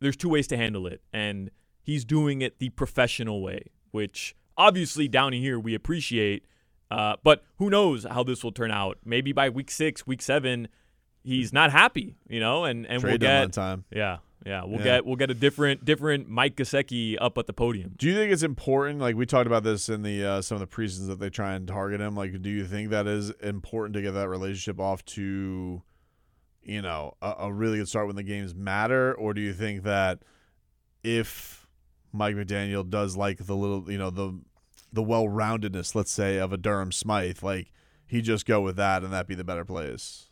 [0.00, 1.50] There's two ways to handle it, and
[1.82, 6.44] he's doing it the professional way, which obviously down here we appreciate.
[6.90, 8.98] Uh, but who knows how this will turn out?
[9.04, 10.68] Maybe by week six, week seven,
[11.22, 13.84] he's not happy, you know, and and Trade we'll get time.
[13.92, 14.84] Yeah, yeah, we'll Yeah.
[14.84, 17.94] get we'll get a different different Mike Gesicki up at the podium.
[17.96, 18.98] Do you think it's important?
[18.98, 21.52] Like we talked about this in the uh, some of the preseasons that they try
[21.54, 22.16] and target him.
[22.16, 25.82] Like, do you think that is important to get that relationship off to,
[26.62, 29.84] you know, a, a really good start when the games matter, or do you think
[29.84, 30.20] that
[31.04, 31.66] if
[32.12, 34.38] Mike McDaniel does like the little, you know, the
[34.92, 37.72] the well roundedness, let's say, of a Durham Smythe, like
[38.06, 40.30] he just go with that and that be the better place?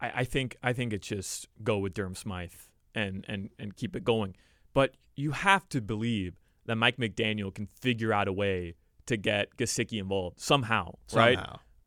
[0.00, 2.52] I, I think I think it's just go with Durham Smythe.
[2.94, 4.34] and and and keep it going.
[4.72, 6.34] But you have to believe
[6.66, 8.74] that Mike McDaniel can figure out a way
[9.06, 11.38] to get Gesicki involved somehow, right?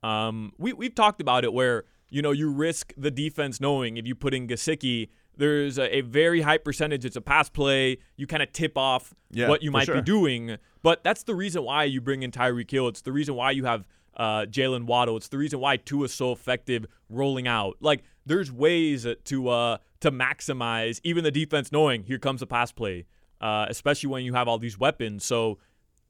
[0.03, 4.06] Um, we we've talked about it where you know you risk the defense knowing if
[4.06, 7.06] you put in Gesicki, there's a, a very high percentage.
[7.06, 7.98] It's a pass play.
[8.17, 9.96] You kind of tip off Yeah, what you might sure.
[9.96, 10.58] be doing.
[10.82, 12.88] But that's the reason why you bring in Tyreek Hill.
[12.88, 15.17] It's the reason why you have uh, Jaylen Waddle.
[15.17, 17.78] It's the reason why Tua's so effective rolling out.
[17.80, 22.72] Like there's ways to uh, to maximize even the defense knowing here comes a pass
[22.72, 23.06] play,
[23.41, 25.24] uh, especially when you have all these weapons.
[25.26, 25.58] So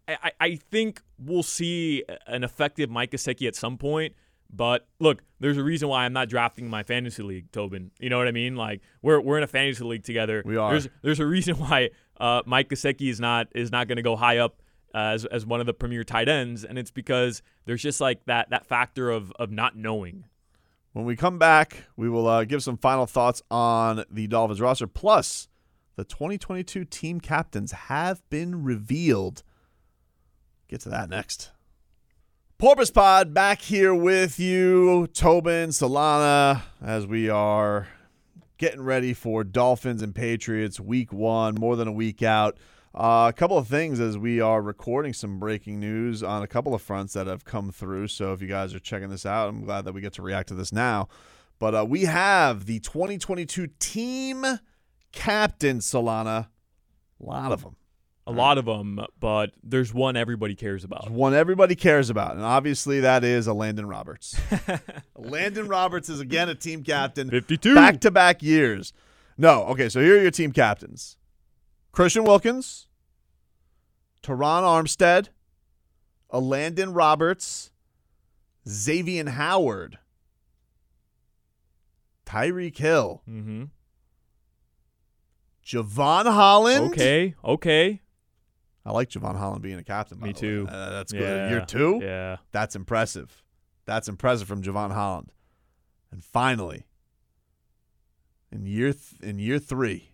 [0.08, 4.14] I, I- I think we'll see an effective Mike Gesicki at some point.
[4.56, 7.92] But look, there's a reason why I'm not drafting my fantasy league, Tobin.
[8.00, 8.56] You know what I mean?
[8.56, 10.44] Like we're we're in a fantasy league together.
[10.46, 10.72] We are.
[10.72, 11.90] There's there's a reason why
[12.20, 14.62] uh, Mike Gesicki is not is not going to go high up
[14.94, 18.26] uh, as as one of the premier tight ends, and it's because there's just like
[18.26, 20.26] that that factor of of not knowing.
[20.94, 24.86] When we come back, we will uh, give some final thoughts on the Dolphins roster.
[24.86, 25.48] Plus,
[25.96, 29.42] the 2022 team captains have been revealed.
[30.68, 31.52] Get to that next.
[32.64, 37.90] Porpoise Pod back here with you, Tobin, Solana, as we are
[38.58, 42.58] getting ready for Dolphins and Patriots week one, more than a week out.
[42.96, 46.74] Uh, a couple of things as we are recording some breaking news on a couple
[46.74, 48.08] of fronts that have come through.
[48.08, 50.48] So if you guys are checking this out, I'm glad that we get to react
[50.48, 51.10] to this now.
[51.60, 54.46] But uh, we have the 2022 team
[55.12, 56.48] captain, Solana.
[57.20, 57.76] A lot of them.
[58.26, 61.10] A lot of them, but there's one everybody cares about.
[61.10, 64.34] One everybody cares about, and obviously that is Elandon Roberts.
[65.18, 68.94] Elandon Roberts is again a team captain, 52 back to back years.
[69.38, 71.18] No, okay, so here are your team captains:
[71.92, 72.88] Christian Wilkins,
[74.22, 75.28] Terron Armstead,
[76.32, 77.72] Elandon Roberts,
[78.70, 79.98] Xavier Howard,
[82.26, 83.64] Tyreek Hill, Mm-hmm.
[85.66, 86.86] Jevon Holland.
[86.92, 88.02] Okay, okay.
[88.86, 90.20] I like Jevon Holland being a captain.
[90.20, 90.68] Me too.
[90.70, 91.22] Uh, that's good.
[91.22, 92.00] Yeah, Year two.
[92.02, 92.38] Yeah.
[92.52, 93.44] That's impressive.
[93.86, 95.32] That's impressive from Jevon Holland.
[96.12, 96.86] And finally,
[98.52, 100.12] in year th- in year three,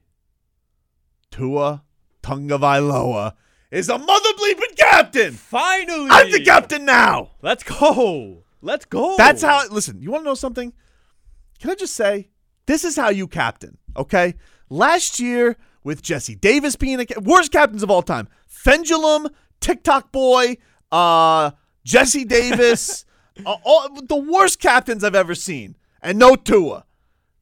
[1.32, 1.84] Tua
[2.24, 3.34] Tagovailoa
[3.72, 5.34] is a mother bleeping captain.
[5.34, 7.32] Finally, I'm the captain now.
[7.42, 8.44] Let's go.
[8.62, 9.16] Let's go.
[9.18, 9.68] That's how.
[9.70, 10.74] Listen, you want to know something?
[11.60, 12.30] Can I just say
[12.66, 13.78] this is how you captain?
[13.98, 14.36] Okay.
[14.70, 18.28] Last year with Jesse Davis being a worst captains of all time,
[18.64, 20.58] Pendulum, TikTok boy,
[20.92, 21.52] uh,
[21.84, 23.06] Jesse Davis,
[23.46, 26.86] uh, all, the worst captains I've ever seen, and no Tua.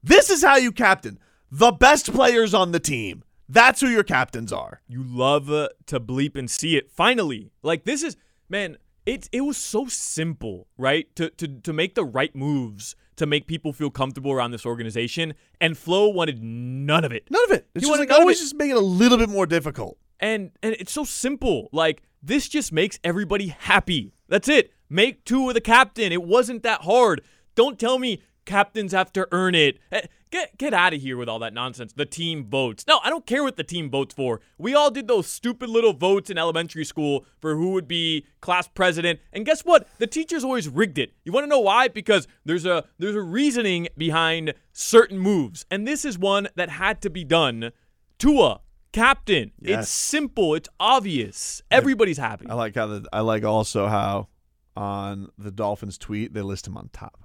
[0.04, 1.20] This is how you captain
[1.52, 3.24] the best players on the team.
[3.50, 4.82] That's who your captains are.
[4.88, 6.92] You love uh, to bleep and see it.
[6.92, 8.18] Finally, like this is
[8.50, 8.78] man.
[9.06, 11.14] It it was so simple, right?
[11.16, 15.34] To to to make the right moves to make people feel comfortable around this organization,
[15.62, 17.28] and Flo wanted none of it.
[17.30, 17.68] None of it.
[17.76, 19.98] It's He just like always just make it a little bit more difficult.
[20.20, 21.70] and and it's so simple.
[21.72, 24.14] Like this just makes everybody happy.
[24.28, 24.72] That's it.
[24.90, 26.12] Make Tua the captain.
[26.12, 27.22] It wasn't that hard.
[27.56, 29.78] Don't tell me captains have to earn it.
[29.92, 31.94] Eh, Get get out of here with all that nonsense.
[31.94, 32.84] The team votes.
[32.86, 34.42] No, I don't care what the team votes for.
[34.58, 38.68] We all did those stupid little votes in elementary school for who would be class
[38.68, 39.22] president.
[39.32, 39.88] And guess what?
[40.00, 41.14] The teachers always rigged it.
[41.24, 41.88] You want to know why?
[41.88, 45.66] Because there's a there's a reasoning behind certain moves.
[45.72, 47.72] And this is one that had to be done.
[48.20, 48.60] Tua,
[48.92, 49.54] captain.
[49.62, 49.84] Yes.
[49.84, 50.56] It's simple.
[50.56, 51.62] It's obvious.
[51.72, 52.48] Everybody's happy.
[52.50, 54.28] I like how the, I like also how
[54.76, 57.24] on the Dolphins tweet they list him on top,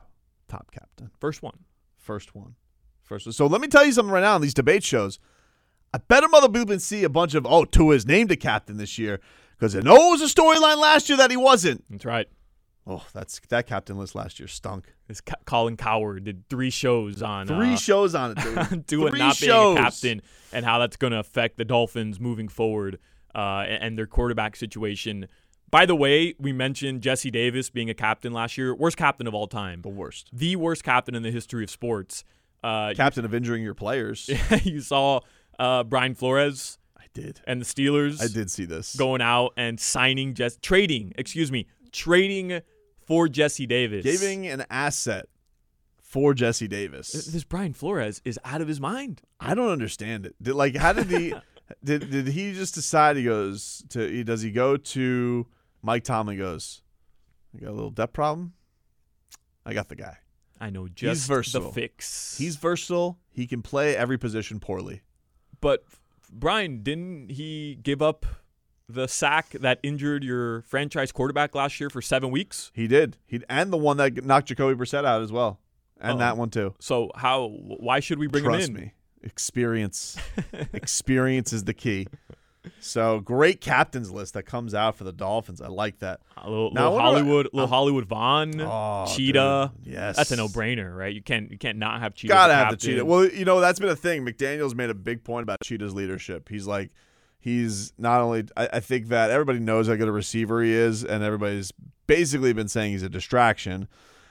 [0.53, 1.59] top captain, First one.
[1.99, 2.55] first one,
[3.03, 3.27] first.
[3.27, 3.33] one.
[3.33, 5.19] So let me tell you something right now on these debate shows.
[5.95, 8.77] I bet a mother been see a bunch of oh Tua is named a captain
[8.77, 9.21] this year
[9.59, 11.85] because it was a storyline last year that he wasn't.
[11.91, 12.29] That's right.
[12.87, 14.93] Oh, that's that captain list last year stunk.
[15.07, 18.39] This Colin Cowherd did three shows on Three uh, shows on it,
[18.71, 18.87] dude.
[18.89, 19.75] Tua Three not shows.
[19.75, 22.99] being a captain and how that's going to affect the Dolphins moving forward
[23.35, 25.29] uh, and and their quarterback situation.
[25.73, 28.75] By the way, we mentioned Jesse Davis being a captain last year.
[28.75, 29.81] Worst captain of all time.
[29.81, 30.29] The worst.
[30.31, 32.25] The worst captain in the history of sports.
[32.63, 34.29] Uh, Captain of injuring your players.
[34.63, 35.21] you saw
[35.59, 37.41] uh, Brian Flores I did.
[37.47, 38.95] and the Steelers I did see this.
[38.95, 42.61] going out and signing Jess trading, excuse me, trading
[43.07, 44.05] for Jesse Davis.
[44.05, 45.27] Giving an asset
[46.03, 47.13] for Jesse Davis.
[47.13, 49.23] this Brian Flores is out of his mind.
[49.41, 50.37] I don't understand it.
[50.41, 51.35] Did, like, how did he?
[51.83, 54.07] did did he just decide he goes to?
[54.07, 55.47] He, does he go to
[55.83, 56.39] Mike Tomlin?
[56.39, 56.83] Goes,
[57.57, 58.55] I got a little debt problem.
[59.67, 60.19] I got the guy.
[60.61, 61.73] I know just the versatile.
[61.73, 62.37] fix.
[62.39, 63.19] He's versatile.
[63.31, 65.03] He can play every position poorly.
[65.61, 65.85] but
[66.35, 68.25] Brian, didn't he give up
[68.89, 72.71] the sack that injured your franchise quarterback last year for seven weeks?
[72.75, 73.17] He did.
[73.27, 75.61] He and the one that knocked Jacoby Brissett out as well,
[76.01, 76.19] and Oh.
[76.19, 76.75] that one too.
[76.81, 77.49] So how?
[77.49, 78.83] Why should we bring Trust him in?
[78.83, 78.93] me.
[79.23, 80.17] Experience.
[80.73, 82.07] Experience is the key.
[82.81, 85.61] So great captains list that comes out for the Dolphins.
[85.61, 86.21] I like that.
[86.37, 89.73] A little, Now, little I Hollywood, little Hollywood Vaughn, Oh, Cheetah.
[89.85, 90.17] dude, yes.
[90.17, 91.13] that's a no-brainer, right?
[91.13, 92.33] You can't you can't not have Cheetah.
[92.33, 92.91] Gotta have the captain.
[92.91, 93.05] cheetah.
[93.05, 94.25] Well, you know that's been a thing.
[94.25, 96.49] McDaniel's made a big point about Cheetah's leadership.
[96.49, 96.91] He's like,
[97.41, 98.45] he's not only.
[98.57, 101.73] I, I think that everybody knows how good a receiver he is, and everybody's
[102.07, 103.89] basically been saying he's a distraction.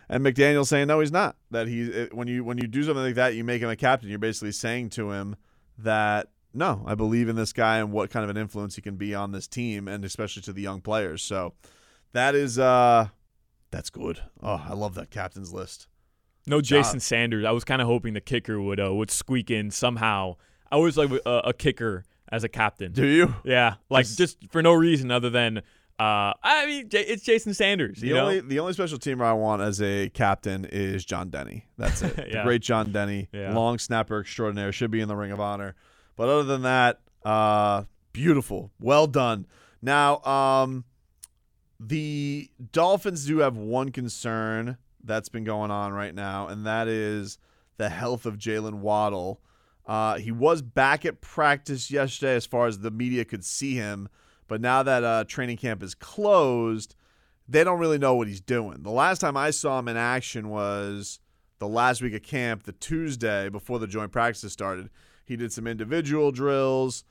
[0.07, 1.35] And McDaniel's saying no, he's not.
[1.51, 4.09] That he when you when you do something like that, you make him a captain.
[4.09, 5.35] You're basically saying to him
[5.77, 8.95] that no, I believe in this guy and what kind of an influence he can
[8.95, 11.21] be on this team, and especially to the young players.
[11.21, 11.53] So
[12.13, 13.07] that is uh
[13.71, 14.19] that's good.
[14.43, 15.87] Oh, I love that captain's list.
[16.47, 16.99] No Jason.
[16.99, 17.45] Sanders.
[17.45, 20.35] I was kind of hoping the kicker would uh, would squeak in somehow.
[20.71, 22.91] I always like a, a kicker as a captain.
[22.93, 23.35] Do you?
[23.43, 25.59] Yeah, like Just- just, for no reason other than
[25.99, 27.99] uh, I mean it's Jason Sanders.
[28.01, 31.63] The know, only the only special teamer I want as a captain is John Denney.
[31.77, 32.15] That's it.
[32.31, 33.53] The great John Denney, Yeah.
[33.53, 35.75] long snapper extraordinaire, should be in the Ring of Honor.
[36.15, 37.83] But other than that, uh,
[38.13, 39.47] beautiful, well done.
[39.81, 40.85] Now, um,
[41.79, 47.39] the Dolphins do have one concern that's been going on right now, and that is
[47.77, 49.41] the health of Jaylen Waddle.
[49.85, 54.07] Uh, he was back at practice yesterday, as far as the media could see him.
[54.47, 56.95] But now that uh, training camp is closed,
[57.47, 58.83] they don't really know what he's doing.
[58.83, 61.19] The last time I saw him in action was
[61.59, 64.89] the last week of camp, the Tuesday before the joint practices started.
[65.31, 67.05] He did some individual drills,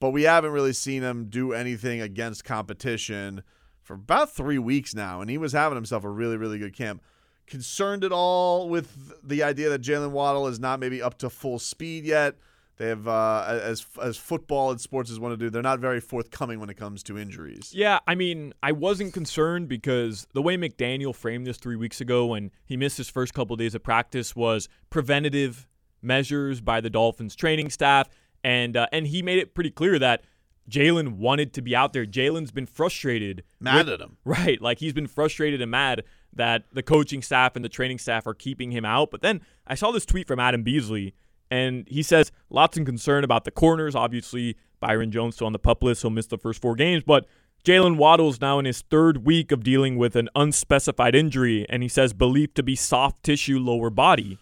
[0.00, 3.42] but we haven't really seen him do anything against competition
[3.82, 7.02] for about three weeks now, and he was having himself a really, really good camp.
[7.46, 11.58] Concerned at all with the idea that Jaylen Waddle is not maybe up to full
[11.58, 12.36] speed yet?
[12.78, 16.00] They have, uh, as as football and sports is want to do, they're not very
[16.00, 17.74] forthcoming when it comes to injuries.
[17.74, 22.24] Yeah, I mean, I wasn't concerned because the way McDaniel framed this three weeks ago
[22.24, 25.68] when he missed his first couple days of practice was preventative
[26.02, 28.08] measures by the Dolphins training staff,
[28.44, 30.22] and uh, and he made it pretty clear that
[30.70, 32.04] Jaylen wanted to be out there.
[32.06, 34.16] Jaylen's been frustrated, Mad with- at him.
[34.24, 34.60] right?
[34.60, 38.34] Like he's been frustrated and mad that the coaching staff and the training staff are
[38.34, 39.10] keeping him out.
[39.10, 41.14] But then I saw this tweet from Adam Beasley,
[41.50, 43.94] and he says lots of concern about the corners.
[43.94, 47.02] Obviously, Byron Jones still on the pup list, he'll miss the first four games.
[47.04, 47.26] But
[47.64, 51.88] Jaylen Waddle's now in his third week of dealing with an unspecified injury, and he
[51.88, 54.38] says believed to be soft tissue lower body.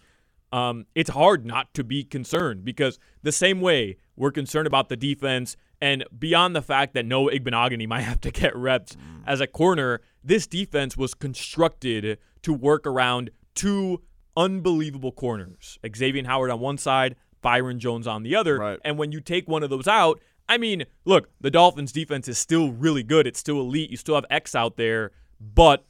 [0.51, 4.95] Um, it's hard not to be concerned because the same way we're concerned about the
[4.95, 8.95] defense and beyond the fact that Noah Igbinoghene might have to get reps
[9.25, 14.01] as a corner, this defense was constructed to work around two
[14.35, 15.79] unbelievable corners.
[15.95, 18.57] Xavier Howard on one side, Byron Jones on the other.
[18.57, 18.79] Right.
[18.83, 22.37] And when you take one of those out, I mean, look, the Dolphins defense is
[22.37, 23.27] still really good.
[23.27, 23.89] It's still elite.
[23.89, 25.85] You still have X out there, but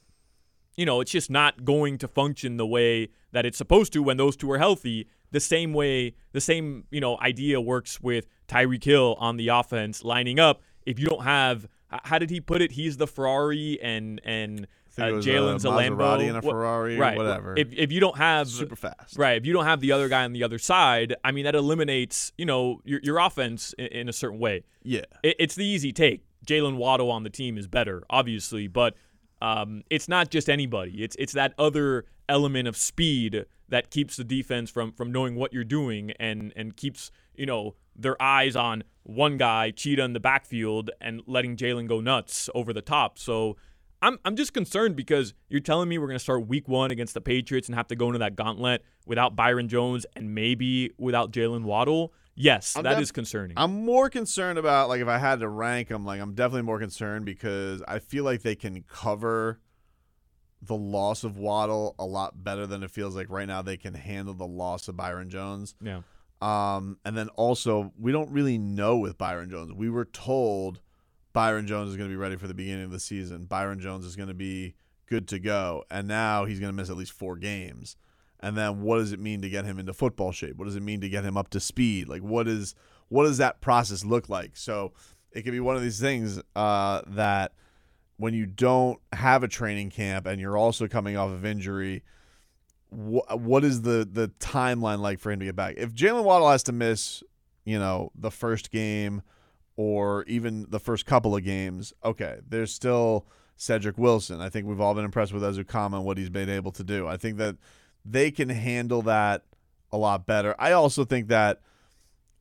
[0.76, 4.18] you know, it's just not going to function the way that it's supposed to when
[4.18, 5.08] those two are healthy.
[5.30, 10.04] The same way, the same, you know, idea works with Tyreek Hill on the offense
[10.04, 10.64] lining up.
[10.88, 12.72] If you don't have, how did he put it?
[12.72, 14.66] He's the Ferrari and and
[14.98, 17.16] uh, Jaylen's uh, a Lambo, and a Ferrari, right?
[17.16, 17.54] whatever.
[17.56, 19.18] If if you don't have Super fast.
[19.18, 19.38] right?
[19.38, 22.32] If you don't have the other guy on the other side, I mean, that eliminates,
[22.40, 24.64] you know, your your offense in, in a certain way.
[24.82, 25.02] Yeah.
[25.22, 26.24] It, it's the easy take.
[26.48, 28.96] Jaylen Waddle on the team is better, obviously, but
[29.44, 31.04] um, it's not just anybody.
[31.04, 35.54] It's it's that other element of speed that keeps the defense from from knowing what
[35.54, 40.20] you're doing and and keeps you know their eyes on one guy, Cheetah in the
[40.20, 43.20] backfield, and letting Jaylen go nuts over the top.
[43.20, 43.58] So.
[44.00, 47.16] I'm, I'm just concerned because you're telling me we're going to start week one against
[47.16, 51.32] the Patriots and have to go into that gauntlet without Byron Jones and maybe without
[51.32, 52.14] Jaylen Waddle.
[52.36, 53.58] Yes, I'm that def- is concerning.
[53.58, 56.78] I'm more concerned about like if I had to rank them, like I'm definitely more
[56.78, 59.60] concerned because I feel like they can cover
[60.62, 63.94] the loss of Waddle a lot better than it feels like right now they can
[63.94, 65.76] handle the loss of Byron Jones.
[65.82, 66.02] Yeah.
[66.42, 69.74] Um, and then also we don't really know with Byron Jones.
[69.74, 70.82] We were told
[71.34, 73.46] Byron Jones is going to be ready for the beginning of the season.
[73.46, 74.76] Byron Jones is going to be
[75.08, 77.96] good to go, and now he's going to miss at least four games.
[78.40, 80.58] And then what does it mean to get him into football shape?
[80.58, 82.08] What does it mean to get him up to speed?
[82.08, 82.76] Like what is
[83.10, 84.58] what does that process look like?
[84.58, 84.94] So
[85.32, 87.54] it could be one of these things uh, that
[88.18, 92.04] when you don't have a training camp and you're also coming off of injury,
[92.90, 95.76] wh- what is the the timeline like for him to get back?
[95.78, 97.24] If Jaylen Waddle has to miss,
[97.64, 99.22] you know, the first game
[99.76, 104.42] or even the first couple of games, okay, there's still Cedric Wilson.
[104.42, 107.08] I think we've all been impressed with Ezukanma and what he's been able to do.
[107.08, 107.58] I think that
[108.04, 109.44] they can handle that
[109.92, 110.56] a lot better.
[110.58, 111.62] I also think that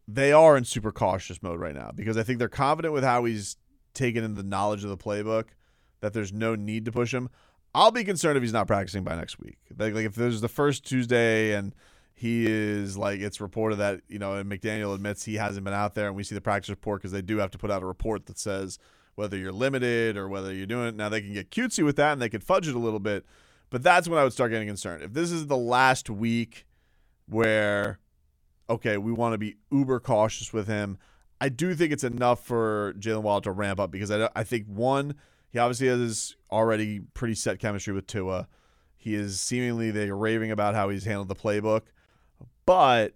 [0.08, 3.24] they are in super cautious mode right now because I think they're confident with how
[3.24, 3.56] he's
[3.92, 5.46] taken in the knowledge of the playbook
[6.06, 7.28] that there's no need to push him.
[7.74, 9.58] I'll be concerned if he's not practicing by next week.
[9.76, 11.74] Like, like if there's the first Tuesday and
[12.14, 15.94] he is like it's reported that you know and McDaniel admits he hasn't been out
[15.94, 17.86] there, and we see the practice report because they do have to put out a
[17.86, 18.78] report that says
[19.16, 20.94] whether you're limited or whether you're doing it.
[20.94, 23.26] Now they can get cutesy with that and they could fudge it a little bit,
[23.68, 25.02] but that's when I would start getting concerned.
[25.02, 26.66] If this is the last week
[27.26, 27.98] where
[28.68, 30.98] okay, we want to be uber cautious with him.
[31.40, 34.66] I do think it's enough for Jaylen Wild to ramp up because I, I think
[34.66, 35.14] one,
[35.56, 38.46] he obviously has already pretty set chemistry with Tua.
[38.94, 41.84] He is seemingly they're raving about how he's handled the playbook,
[42.66, 43.14] but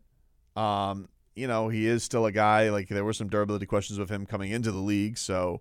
[0.56, 2.70] um, you know he is still a guy.
[2.70, 5.60] Like there were some durability questions with him coming into the league, so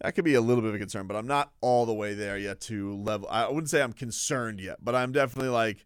[0.00, 1.08] that could be a little bit of a concern.
[1.08, 3.26] But I'm not all the way there yet to level.
[3.28, 5.84] I wouldn't say I'm concerned yet, but I'm definitely like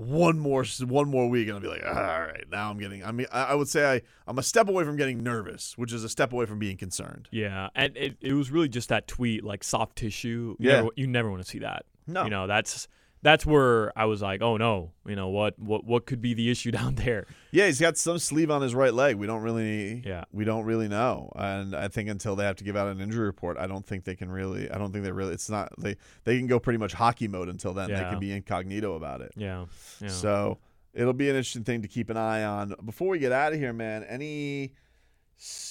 [0.00, 3.04] one more one more week and I'll be like, ah, all right, now I'm getting.
[3.04, 6.04] I mean, I would say I I'm a step away from getting nervous, which is
[6.04, 7.28] a step away from being concerned.
[7.30, 10.56] Yeah, and it, it was really just that tweet, like soft tissue.
[10.58, 10.76] You Yeah.
[10.76, 11.84] never, you never want to see that.
[12.06, 12.24] No.
[12.24, 12.88] you know that's
[13.22, 16.50] that's where I was like, oh no, you know what what what could be the
[16.50, 17.26] issue down there?
[17.50, 19.16] Yeah, he's got some sleeve on his right leg.
[19.16, 20.24] We don't really, Yeah.
[20.32, 21.30] we don't really know.
[21.36, 24.04] And I think until they have to give out an injury report, I don't think
[24.04, 24.70] they can really.
[24.70, 25.34] I don't think they really.
[25.34, 25.96] It's not they.
[26.24, 27.90] They can go pretty much hockey mode until then.
[27.90, 28.04] Yeah.
[28.04, 29.32] They can be incognito about it.
[29.36, 29.66] Yeah,
[30.00, 30.08] yeah.
[30.08, 30.58] So
[30.94, 32.74] it'll be an interesting thing to keep an eye on.
[32.84, 34.72] Before we get out of here, man, any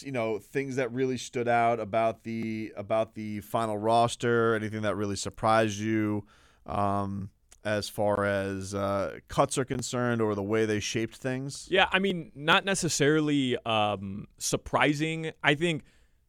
[0.02, 4.54] you know things that really stood out about the about the final roster?
[4.56, 6.26] Anything that really surprised you?
[6.66, 7.32] Um,
[7.64, 11.68] as far as uh, cuts are concerned, or the way they shaped things.
[11.70, 15.32] Yeah, I mean, not necessarily um, surprising.
[15.43, 15.84] I think,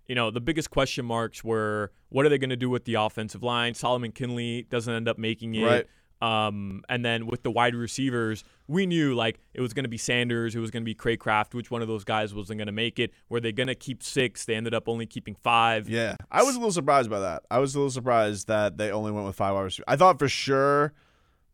[0.06, 2.94] you know, the biggest question marks were what are they going to do with the
[2.94, 3.74] offensive line?
[3.74, 5.64] Solomon Kindley doesn't end up making it.
[5.64, 5.86] Right.
[6.22, 9.96] Um, and then with the wide receivers, we knew like it was going to be
[9.96, 11.54] Sanders, it was going to be Cracraft.
[11.54, 13.12] Which one of those guys wasn't going to make it?
[13.30, 14.44] Were they going to keep six?
[14.44, 15.88] They ended up only keeping five.
[15.88, 17.44] Yeah, I was a little surprised by that.
[17.50, 19.84] I was a little surprised that they only went with five wide receivers.
[19.88, 20.92] I thought for sure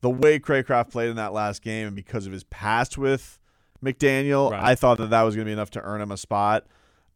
[0.07, 3.41] the way Cracraft played in that last game and because of his past with
[3.85, 4.63] McDaniel, Right.
[4.63, 6.65] I thought that that was going to be enough to earn him a spot.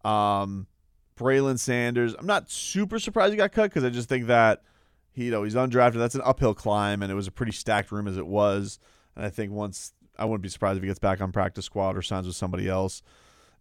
[0.05, 0.67] Um,
[1.17, 4.63] Braylon Sanders, I'm not super surprised he got cut because I just think that
[5.13, 5.99] he, you know, he's undrafted.
[5.99, 8.81] That's an uphill climb, and it was a pretty stacked room as it was.
[9.15, 11.97] And I think once I wouldn't be surprised if he gets back on practice squad
[11.97, 13.03] or signs with somebody else.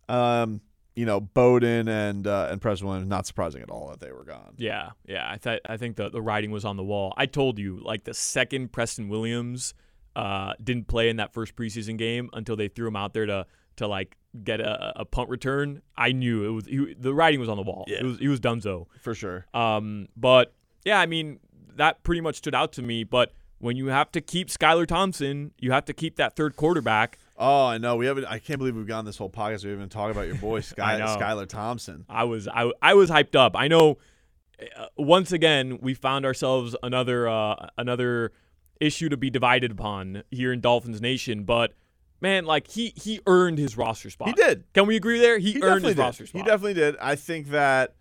[0.08, 0.62] Um,
[0.96, 4.24] you know, Bowden and uh, and Preston Williams, not surprising at all that they were
[4.24, 4.56] gone.
[4.58, 5.30] Yeah, yeah.
[5.30, 7.14] I thought I think the the writing was on the wall.
[7.18, 9.74] I told you, like the second Preston Williams
[10.16, 13.46] uh, didn't play in that first preseason game until they threw him out there to
[13.78, 15.82] to like get a, a punt return.
[15.98, 17.86] I knew it was he, the writing was on the wall.
[17.88, 18.00] Yeah.
[18.00, 18.88] It was he was Dunzo.
[19.00, 19.46] for sure.
[19.54, 20.54] Um, but
[20.86, 21.40] yeah, I mean
[21.76, 23.04] that pretty much stood out to me.
[23.04, 27.18] But when you have to keep Skylar Thompson, you have to keep that third quarterback.
[27.42, 27.96] Oh, I know.
[27.96, 28.26] We haven't.
[28.26, 29.64] I can't believe we've gone this whole podcast.
[29.64, 31.00] We haven't even talked about your boy Sky.
[31.00, 32.06] Skylar Thompson.
[32.10, 33.56] I was I, I was hyped up.
[33.56, 33.98] I know.
[34.78, 38.34] Uh, once again, we found ourselves another uh, another
[38.82, 41.46] issue to be divided upon here in Dolphins Nation.
[41.46, 41.74] But
[42.20, 44.28] man, like he he earned his roster spot.
[44.28, 44.66] He did.
[44.74, 45.38] Can we agree there?
[45.38, 46.02] He, He earned his did.
[46.02, 46.42] roster spot.
[46.42, 46.98] He definitely did.
[46.98, 47.96] I think that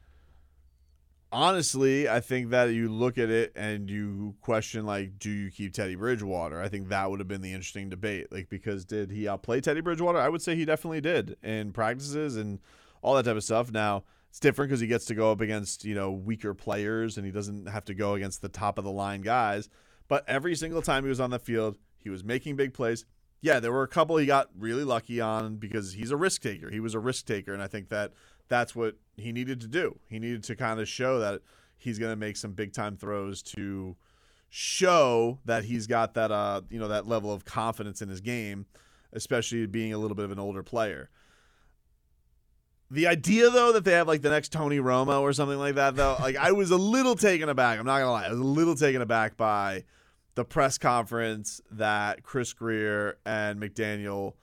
[1.33, 5.73] honestly, I think that you look at it and you question like, do you keep
[5.73, 6.61] Teddy Bridgewater?
[6.61, 8.33] I think that would have been the interesting debate.
[8.33, 10.19] Like, because did he outplay Teddy Bridgewater?
[10.19, 12.61] I would say he definitely did in practices and
[13.03, 13.71] all that type of stuff.
[13.71, 17.27] Now it's different because he gets to go up against you know weaker players and
[17.27, 19.69] he doesn't have to go against the top of the line guys.
[20.09, 23.05] But every single time he was on the field, he was making big plays.
[23.41, 26.71] Yeah, there were a couple he got really lucky on because he's a risk taker.
[26.71, 28.13] He was a risk taker, and I think that
[28.49, 29.99] that's what he needed to do.
[30.09, 31.43] He needed to kind of show that
[31.77, 33.97] he's going to make some big time throws to
[34.51, 38.67] show that he's got that uh you know that level of confidence in his game,
[39.13, 41.11] especially being a little bit of an older player.
[42.91, 45.97] The idea though that they have like the next Tony Romo or something like that
[45.97, 47.79] though, like I was a little taken aback.
[47.79, 49.85] I'm not gonna lie, I was a little taken aback by
[50.35, 54.35] the press conference that Chris Grier and McDaniel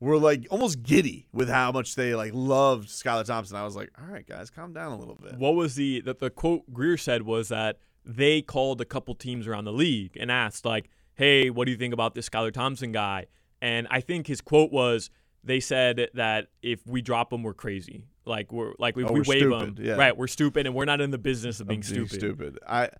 [0.00, 3.56] were like almost giddy with how much they like loved Skylar Thompson.
[3.56, 5.34] I was like, all right, guys, calm down a little bit.
[5.36, 9.46] What was the that the quote Grier said was that they called a couple teams
[9.46, 12.92] around the league and asked like, "Hey, what do you think about this Skylar Thompson
[12.92, 13.26] guy?"
[13.60, 15.10] And I think his quote was
[15.42, 18.04] they said that if we drop him, we're crazy.
[18.24, 19.94] Like we're like if Oh, we waive stupid, him, yeah.
[19.94, 20.16] right?
[20.16, 22.20] We're stupid, and we're not in the business of being, Of being stupid.
[22.20, 22.58] stupid.
[22.68, 22.90] I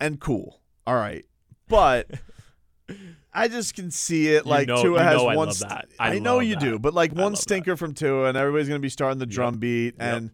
[0.00, 0.60] and cool.
[0.86, 1.24] All right,
[1.68, 2.10] but
[3.32, 5.52] I just can see it You like know- Tua has I one.
[5.52, 5.88] st- that.
[5.98, 6.60] I know you that.
[6.60, 9.58] do, but like I one stinker from Tua, and everybody's gonna be starting the drum
[9.58, 9.94] beat.
[9.98, 10.16] Yep.
[10.16, 10.30] And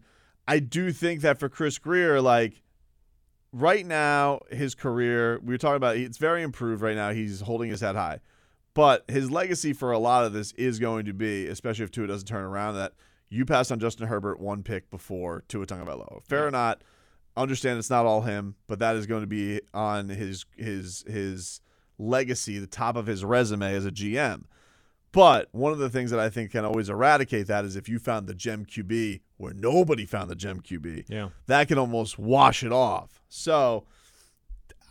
[0.47, 2.61] I do think that for Chris Grier, like
[3.51, 7.11] right now, his career, we were talking about, it's very improved right now.
[7.11, 8.19] He's holding his head high.
[8.73, 12.07] But his legacy for a lot of this is going to be, especially if Tua
[12.07, 12.91] doesn't turn around, that
[13.29, 16.23] you passed on Justin Herbert one pick before Tua Tagovailoa.
[16.25, 16.81] Fair or not,
[17.37, 21.61] understand it's not all him, but that is going to be on his his his
[21.97, 24.43] legacy, the top of his resume as a GM.
[25.11, 27.99] But one of the things that I think can always eradicate that is if you
[27.99, 31.05] found the gem QB where nobody found the gem QB.
[31.07, 31.29] Yeah.
[31.47, 33.21] That can almost wash it off.
[33.29, 33.85] So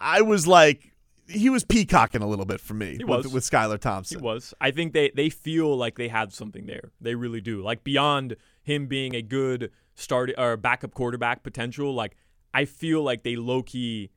[0.01, 0.93] I was like,
[1.29, 3.33] he was peacocking a little bit for me He with, was.
[3.33, 4.19] with Skylar Thompson.
[4.19, 4.53] He was.
[4.61, 6.91] I think they they feel like they have something there.
[7.01, 7.63] They really do.
[7.63, 12.17] Like beyond him being a good start or backup quarterback potential, like
[12.53, 14.11] I feel like they low key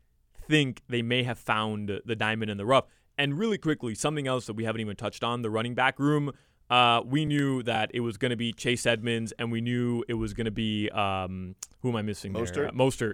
[0.48, 2.86] think they may have found the diamond in the rough.
[3.18, 6.32] And really quickly, something else that we haven't even touched on, the running back room.
[6.70, 10.16] Uh, we knew that it was going to be Chase Edmonds, and we knew it
[10.16, 12.44] was going to be um, who am I missing there?
[12.44, 12.68] Mostert?
[12.68, 13.14] Uh, Mostert.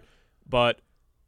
[0.50, 0.82] But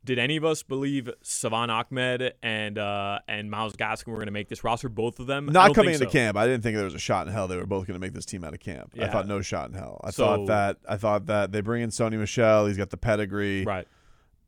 [0.03, 4.32] did any of us believe Salvon Ahmed and uh, and Myles Gaskin were going to
[4.32, 4.89] make this roster?
[4.89, 6.12] Both of them, Not coming into so.
[6.12, 8.06] camp, I didn't think there was a shot in hell they were both going to
[8.06, 8.93] make this team out of camp.
[8.99, 10.01] I thought no shot in hell.
[10.03, 12.66] I So- thought that I thought that they bring in Sony Michel.
[12.66, 13.88] He's got the pedigree, Right.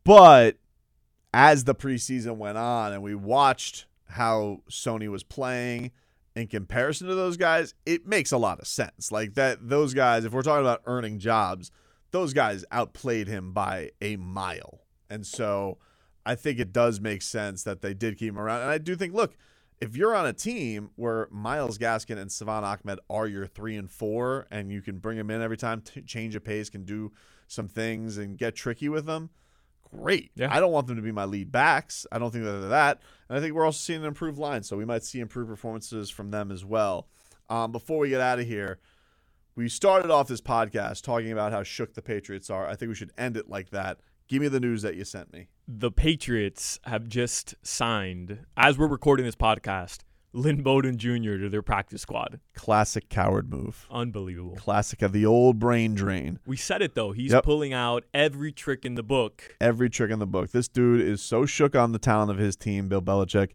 [0.04, 0.58] But
[1.34, 5.92] as the preseason went on and we watched how Sony was playing
[6.36, 9.12] in comparison to those guys, it makes a lot of sense.
[9.12, 10.24] Like that, those guys.
[10.24, 11.72] If we're talking about earning jobs,
[12.12, 15.78] those guys outplayed him by a mile, and so
[16.26, 18.62] I think it does make sense that they did keep him around.
[18.62, 19.36] And I do think, look,
[19.80, 23.90] if you're on a team where Myles Gaskin and Salvon Ahmed are your three and
[23.90, 27.12] four, and you can bring them in every time, change of pace, can do
[27.48, 29.30] some things and get tricky with them,
[29.96, 30.32] great.
[30.36, 30.54] Yeah.
[30.54, 32.06] I don't want them to be my lead backs.
[32.12, 33.02] I don't think that they're that.
[33.30, 36.10] And I think we're also seeing an improved line, so we might see improved performances
[36.10, 37.08] from them as well.
[37.50, 38.80] Um, before we get out of here,
[39.56, 42.68] we started off this podcast talking about how shook the Patriots are.
[42.68, 44.00] I think we should end it like that.
[44.28, 45.48] Give me the news that you sent me.
[45.68, 50.00] The Patriots have just signed, as we're recording this podcast,
[50.34, 51.38] Lynn Bowden Jr.
[51.38, 52.40] to their practice squad.
[52.54, 53.88] Classic coward move.
[53.90, 54.56] Unbelievable.
[54.56, 56.40] Classic of the old brain drain.
[56.46, 57.12] We said it though.
[57.12, 57.44] He's Yep.
[57.44, 59.56] pulling out every trick in the book.
[59.62, 60.52] Every trick in the book.
[60.52, 63.52] This dude is so shook on the talent of his team, Bill Belichick.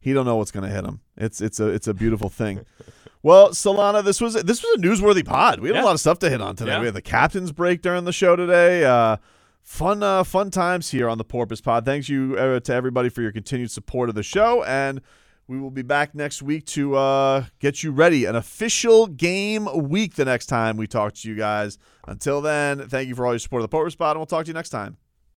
[0.00, 1.00] He don't know what's going to hit him.
[1.16, 2.60] It's it's a it's a beautiful thing.
[3.22, 5.60] well, Solana, this was this was a newsworthy pod.
[5.60, 5.82] We had Yeah.
[5.82, 6.72] a lot of stuff to hit on today.
[6.72, 6.80] Yeah.
[6.80, 8.84] We had the captain's break during the show today.
[8.84, 9.16] Uh,
[9.62, 11.84] fun uh, fun times here on the Porpoise Pod.
[11.84, 15.00] Thanks you uh, to everybody for your continued support of the show, and
[15.48, 18.24] we will be back next week to uh, get you ready.
[18.24, 21.78] An official game week the next time we talk to you guys.
[22.06, 24.44] Until then, thank you for all your support of the Porpoise Spot, and we'll talk
[24.44, 24.96] to you next time.